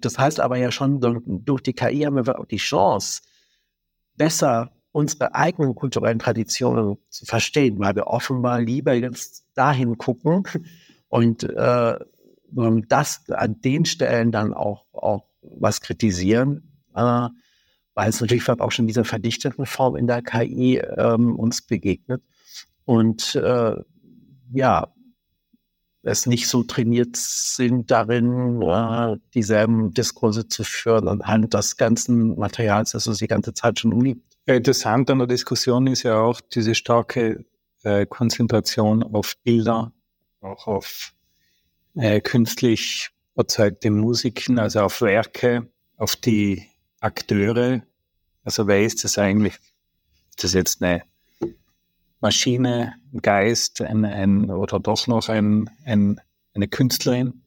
das 0.00 0.18
heißt 0.18 0.40
aber 0.40 0.56
ja 0.56 0.72
schon, 0.72 1.00
durch 1.44 1.62
die 1.62 1.72
KI 1.72 2.00
haben 2.02 2.16
wir 2.16 2.38
auch 2.38 2.46
die 2.46 2.56
Chance, 2.56 3.22
besser 4.16 4.72
unsere 4.90 5.34
eigenen 5.34 5.74
kulturellen 5.74 6.18
Traditionen 6.18 6.96
zu 7.08 7.24
verstehen, 7.26 7.78
weil 7.78 7.94
wir 7.94 8.08
offenbar 8.08 8.60
lieber 8.60 8.94
jetzt 8.94 9.46
dahin 9.54 9.98
gucken 9.98 10.44
und 11.08 11.44
äh, 11.44 11.98
das 12.50 13.28
an 13.30 13.60
den 13.60 13.84
Stellen 13.84 14.32
dann 14.32 14.54
auch, 14.54 14.86
auch 14.92 15.26
was 15.42 15.80
kritisieren, 15.80 16.80
äh, 16.94 17.28
weil 17.98 18.10
es 18.10 18.20
natürlich 18.20 18.48
auch 18.48 18.70
schon 18.70 18.86
diese 18.86 19.02
verdichteten 19.02 19.66
Form 19.66 19.96
in 19.96 20.06
der 20.06 20.22
KI 20.22 20.78
ähm, 20.78 21.34
uns 21.34 21.62
begegnet. 21.62 22.22
Und 22.84 23.34
äh, 23.34 23.74
ja, 24.52 24.94
es 26.04 26.26
nicht 26.26 26.46
so 26.46 26.62
trainiert 26.62 27.16
sind, 27.16 27.90
darin 27.90 28.62
äh, 28.62 29.16
dieselben 29.34 29.92
Diskurse 29.94 30.46
zu 30.46 30.62
führen 30.62 31.08
anhand 31.08 31.54
des 31.54 31.76
ganzen 31.76 32.38
Materials, 32.38 32.92
das 32.92 33.08
uns 33.08 33.18
die 33.18 33.26
ganze 33.26 33.52
Zeit 33.52 33.80
schon 33.80 33.92
umgibt. 33.92 34.38
Interessant 34.46 35.10
an 35.10 35.18
der 35.18 35.26
Diskussion 35.26 35.88
ist 35.88 36.04
ja 36.04 36.20
auch 36.20 36.40
diese 36.40 36.76
starke 36.76 37.44
äh, 37.82 38.06
Konzentration 38.06 39.02
auf 39.02 39.34
Bilder, 39.42 39.90
auch 40.40 40.68
auf 40.68 41.14
äh, 41.96 42.20
künstlich 42.20 43.10
erzeugte 43.34 43.90
Musiken, 43.90 44.60
also 44.60 44.82
auf 44.82 45.00
Werke, 45.00 45.66
auf 45.96 46.14
die 46.14 46.67
Akteure. 47.00 47.82
Also 48.44 48.66
wer 48.66 48.82
ist 48.82 49.04
das 49.04 49.18
eigentlich? 49.18 49.54
Ist 50.30 50.44
das 50.44 50.52
jetzt 50.54 50.82
eine 50.82 51.02
Maschine, 52.20 52.94
Geist, 53.22 53.80
ein, 53.80 54.04
ein, 54.04 54.50
oder 54.50 54.80
doch 54.80 55.06
noch 55.06 55.28
ein, 55.28 55.70
ein, 55.84 56.20
eine 56.54 56.68
Künstlerin. 56.68 57.42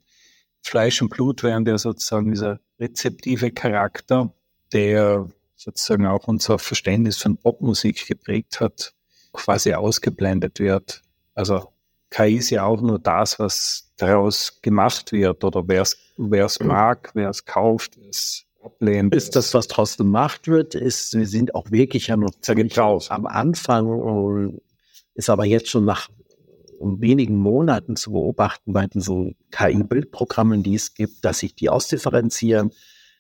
Fleisch 0.62 1.02
und 1.02 1.10
Blut 1.10 1.44
wären 1.44 1.66
der 1.66 1.78
sozusagen 1.78 2.32
dieser 2.32 2.60
rezeptive 2.80 3.52
Charakter, 3.52 4.34
der 4.72 5.30
sozusagen 5.56 6.06
auch 6.06 6.28
unser 6.28 6.58
Verständnis 6.60 7.18
von 7.18 7.38
Popmusik 7.38 8.08
geprägt 8.08 8.62
hat, 8.62 8.94
quasi 9.34 9.74
ausgeblendet 9.74 10.60
wird. 10.60 11.02
Also 11.34 11.72
KI 12.10 12.38
ist 12.38 12.50
ja 12.50 12.64
auch 12.64 12.82
nur 12.82 13.00
das, 13.00 13.40
was 13.40 13.92
daraus 13.98 14.62
gemacht 14.62 15.12
wird 15.12 15.44
oder 15.44 15.68
wer 15.68 15.82
es 16.46 16.60
mag, 16.60 17.12
wer 17.14 17.30
es 17.30 17.46
kauft, 17.46 17.98
wer 17.98 18.10
es 18.10 18.46
ablehnt. 18.64 19.16
Ist 19.16 19.36
das, 19.36 19.54
was 19.54 19.68
daraus 19.68 19.98
gemacht 19.98 20.48
wird, 20.48 20.76
ist, 20.76 21.14
wir 21.14 21.28
sind 21.28 21.56
auch 21.56 21.72
wirklich 21.72 22.08
ja 22.08 22.18
noch 22.18 22.34
am 23.10 23.26
Anfang 23.26 23.88
und 23.88 24.62
ist 25.14 25.30
aber 25.30 25.46
jetzt 25.46 25.70
schon 25.70 25.86
nach 25.86 26.10
wenigen 26.80 27.38
Monaten 27.38 27.96
zu 27.96 28.12
beobachten 28.12 28.74
bei 28.74 28.88
diesen 28.88 29.36
KI-Bildprogrammen, 29.52 30.64
die 30.64 30.76
es 30.76 30.94
gibt, 30.94 31.24
dass 31.24 31.40
sich 31.40 31.56
die 31.56 31.70
ausdifferenzieren, 31.70 32.72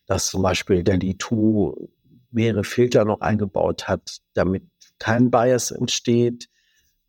dass 0.08 0.28
zum 0.28 0.42
Beispiel 0.42 0.84
der 0.84 0.98
D2 0.98 1.90
mehrere 2.32 2.64
Filter 2.64 3.06
noch 3.06 3.22
eingebaut 3.22 3.88
hat, 3.88 4.20
damit 4.34 4.64
kein 5.00 5.32
Bias 5.32 5.72
entsteht, 5.72 6.50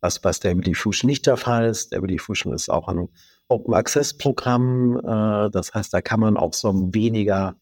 was 0.01 0.19
bei 0.19 0.33
Stable 0.33 0.61
Diffusion 0.61 1.09
nicht 1.09 1.25
der 1.27 1.37
Fall 1.37 1.65
ist. 1.65 1.87
Stable 1.87 2.07
Diffusion 2.07 2.53
ist 2.53 2.69
auch 2.69 2.87
ein 2.87 3.07
Open 3.47 3.73
Access 3.73 4.17
Programm, 4.17 4.97
äh, 4.97 5.49
das 5.49 5.73
heißt, 5.73 5.93
da 5.93 6.01
kann 6.01 6.19
man 6.19 6.37
auch 6.37 6.53
so 6.53 6.93
weniger 6.93 7.55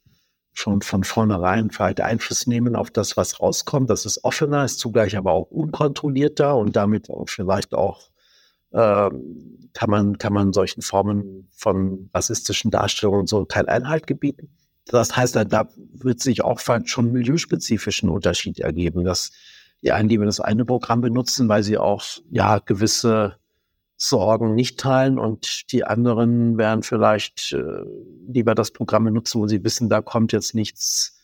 schon 0.53 0.81
von 0.81 1.03
vornherein 1.03 1.71
vielleicht 1.71 2.01
Einfluss 2.01 2.47
nehmen 2.47 2.75
auf 2.75 2.91
das, 2.91 3.17
was 3.17 3.39
rauskommt. 3.39 3.89
Das 3.89 4.05
ist 4.05 4.23
offener, 4.23 4.65
ist 4.65 4.79
zugleich 4.79 5.15
aber 5.17 5.31
auch 5.31 5.49
unkontrollierter 5.49 6.57
und 6.57 6.75
damit 6.75 7.07
vielleicht 7.25 7.73
auch 7.73 8.09
äh, 8.71 9.09
kann 9.73 9.89
man, 9.89 10.17
kann 10.17 10.33
man 10.33 10.53
solchen 10.53 10.81
Formen 10.81 11.49
von 11.51 12.09
rassistischen 12.13 12.71
Darstellungen 12.71 13.27
so 13.27 13.45
keinen 13.45 13.69
Einhalt 13.69 14.07
gebieten. 14.07 14.49
Das 14.85 15.15
heißt, 15.15 15.35
da 15.35 15.67
wird 15.93 16.19
sich 16.19 16.43
auch 16.43 16.59
schon 16.85 17.11
milieuspezifischen 17.11 18.09
Unterschied 18.09 18.59
ergeben, 18.59 19.03
dass 19.03 19.31
die 19.81 19.91
einen 19.91 20.09
lieber 20.09 20.25
das 20.25 20.39
eine 20.39 20.65
Programm 20.65 21.01
benutzen, 21.01 21.49
weil 21.49 21.63
sie 21.63 21.77
auch 21.77 22.03
ja 22.29 22.59
gewisse 22.59 23.37
Sorgen 24.03 24.55
nicht 24.55 24.79
teilen 24.79 25.19
und 25.19 25.71
die 25.71 25.83
anderen 25.83 26.57
werden 26.57 26.81
vielleicht 26.81 27.53
äh, 27.53 27.83
lieber 28.27 28.55
das 28.55 28.71
Programm 28.71 29.03
benutzen, 29.03 29.39
wo 29.39 29.47
sie 29.47 29.63
wissen, 29.63 29.89
da 29.89 30.01
kommt 30.01 30.33
jetzt 30.33 30.55
nichts, 30.55 31.19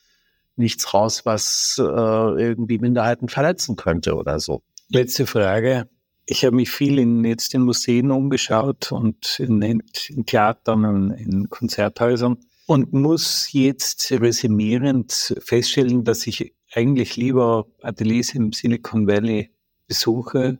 nichts 0.56 0.94
raus, 0.94 1.26
was 1.26 1.78
äh, 1.80 1.82
irgendwie 1.84 2.78
Minderheiten 2.78 3.30
verletzen 3.30 3.78
könnte 3.78 4.16
oder 4.16 4.40
so. 4.40 4.62
Letzte 4.90 5.26
Frage. 5.26 5.90
Ich 6.28 6.46
habe 6.46 6.56
mich 6.56 6.70
viel 6.70 7.00
in, 7.00 7.26
jetzt 7.26 7.56
in 7.56 7.64
Museen 7.64 8.12
umgeschaut 8.12 8.92
und 8.92 9.40
in, 9.40 9.60
in 9.62 10.26
Theatern 10.28 10.86
und 10.86 11.12
in 11.14 11.50
Konzerthäusern 11.50 12.38
und 12.68 12.94
muss 12.94 13.52
jetzt 13.54 14.12
resümierend 14.12 15.36
feststellen, 15.40 16.04
dass 16.04 16.28
ich 16.28 16.54
eigentlich 16.74 17.16
lieber 17.16 17.66
Ateliers 17.82 18.36
im 18.36 18.54
Silicon 18.54 19.08
Valley 19.08 19.50
besuche, 19.88 20.60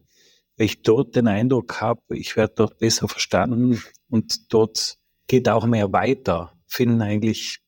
weil 0.58 0.66
ich 0.66 0.82
dort 0.82 1.16
den 1.16 1.28
Eindruck 1.28 1.82
habe, 1.82 2.02
ich 2.10 2.36
werde 2.36 2.54
dort 2.56 2.80
besser 2.80 3.08
verstanden 3.08 3.82
und 4.10 4.54
dort 4.54 4.98
geht 5.28 5.50
auch 5.50 5.66
mehr 5.66 5.92
weiter, 5.94 6.54
finden 6.68 7.02
eigentlich 7.02 7.60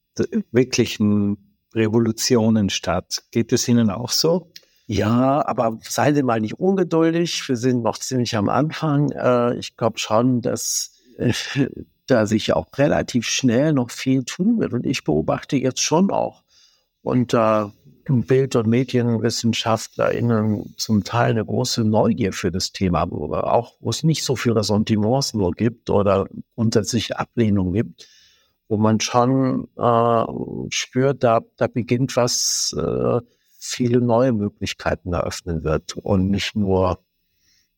wirklichen 0.52 1.38
Revolutionen 1.74 2.70
statt. 2.70 3.24
Geht 3.32 3.54
es 3.54 3.68
Ihnen 3.68 3.90
auch 3.90 4.10
so? 4.10 4.52
Ja, 4.88 5.46
aber 5.46 5.78
seien 5.84 6.16
Sie 6.16 6.24
mal 6.24 6.42
nicht 6.42 6.60
ungeduldig. 6.60 7.48
Wir 7.48 7.58
sind 7.58 7.84
noch 7.84 8.00
ziemlich 8.00 8.36
am 8.36 8.50
Anfang. 8.50 9.12
Äh, 9.12 9.56
ich 9.58 9.78
glaube 9.78 10.00
schon, 10.00 10.42
dass 10.42 10.96
äh, 11.18 11.34
da 12.08 12.26
sich 12.26 12.54
auch 12.54 12.66
relativ 12.76 13.28
schnell 13.28 13.74
noch 13.74 13.92
viel 13.92 14.24
tun 14.24 14.60
wird. 14.60 14.74
Und 14.74 14.86
ich 14.88 15.04
beobachte 15.04 15.58
jetzt 15.58 15.82
schon 15.82 16.10
auch 16.10 16.44
unter 17.04 17.74
Bild- 18.10 18.56
und 18.56 18.68
MedienwissenschaftlerInnen 18.68 20.74
zum 20.78 21.04
Teil 21.04 21.32
eine 21.32 21.46
große 21.46 21.84
Neugier 21.84 22.34
für 22.34 22.52
das 22.52 22.72
Thema, 22.72 23.04
auch 23.04 23.76
wo 23.80 23.90
es 23.90 24.04
nicht 24.04 24.24
so 24.24 24.36
viel 24.36 24.54
Ressentiments 24.54 25.34
nur 25.34 25.52
gibt 25.52 25.90
oder 25.90 26.28
grundsätzliche 26.56 27.20
Ablehnung 27.20 27.74
gibt, 27.74 28.08
wo 28.68 28.78
man 28.78 29.00
schon 29.00 29.68
äh, 29.78 30.24
spürt, 30.70 31.24
da, 31.24 31.42
da 31.58 31.68
beginnt 31.68 32.16
was, 32.16 32.76
äh, 32.78 33.20
viele 33.60 34.02
neue 34.02 34.32
Möglichkeiten 34.32 35.14
eröffnen 35.14 35.64
wird 35.64 35.98
und 35.98 36.32
nicht 36.32 36.56
nur 36.56 37.00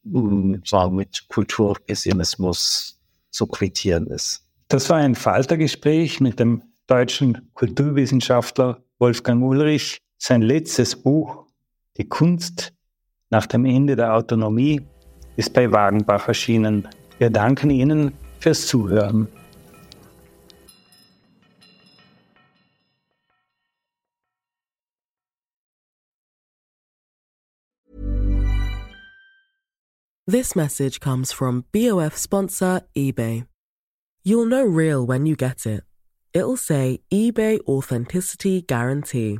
mh, 0.04 0.60
sagen, 0.64 0.96
mit 0.96 1.26
Kulturpessimismus 1.28 3.00
zu 3.32 3.48
quittieren 3.48 4.08
ist. 4.08 4.46
Das 4.68 4.90
war 4.90 4.98
ein 4.98 5.16
Faltergespräch 5.16 6.22
mit 6.22 6.40
dem 6.40 6.62
deutschen 6.88 7.52
Kulturwissenschaftler 7.54 8.84
Wolfgang 9.00 9.44
Ulrich. 9.44 10.00
Sein 10.24 10.44
letztes 10.44 10.96
Buch, 10.96 11.48
Die 11.98 12.08
Kunst 12.08 12.74
nach 13.32 13.48
dem 13.48 13.66
Ende 13.66 13.96
der 13.96 14.14
Autonomie, 14.14 14.80
ist 15.36 15.52
bei 15.52 15.72
Wagenbach 15.72 16.28
erschienen. 16.28 16.88
Wir 17.18 17.32
danken 17.32 17.72
Ihnen 17.72 18.14
fürs 18.40 18.68
Zuhören. 18.68 19.28
This 30.28 30.56
message 30.56 31.00
comes 31.00 31.34
from 31.34 31.66
BOF 31.72 32.16
sponsor 32.16 32.84
eBay. 32.96 33.48
You'll 34.24 34.46
know 34.46 34.66
real 34.66 35.04
when 35.04 35.26
you 35.26 35.36
get 35.36 35.66
it. 35.66 35.84
It'll 36.32 36.58
say 36.58 37.00
eBay 37.12 37.60
Authenticity 37.66 38.62
Guarantee. 38.62 39.40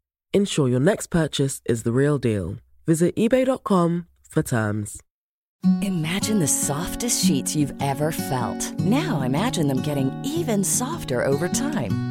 Ensure 0.33 0.69
your 0.69 0.79
next 0.79 1.07
purchase 1.07 1.61
is 1.65 1.83
the 1.83 1.91
real 1.91 2.17
deal. 2.17 2.55
Visit 2.85 3.15
eBay.com 3.17 4.07
for 4.29 4.41
terms. 4.41 5.01
Imagine 5.81 6.39
the 6.39 6.47
softest 6.47 7.23
sheets 7.23 7.55
you've 7.55 7.73
ever 7.81 8.11
felt. 8.11 8.79
Now 8.79 9.21
imagine 9.21 9.67
them 9.67 9.81
getting 9.81 10.09
even 10.23 10.63
softer 10.63 11.23
over 11.23 11.47
time. 11.47 12.10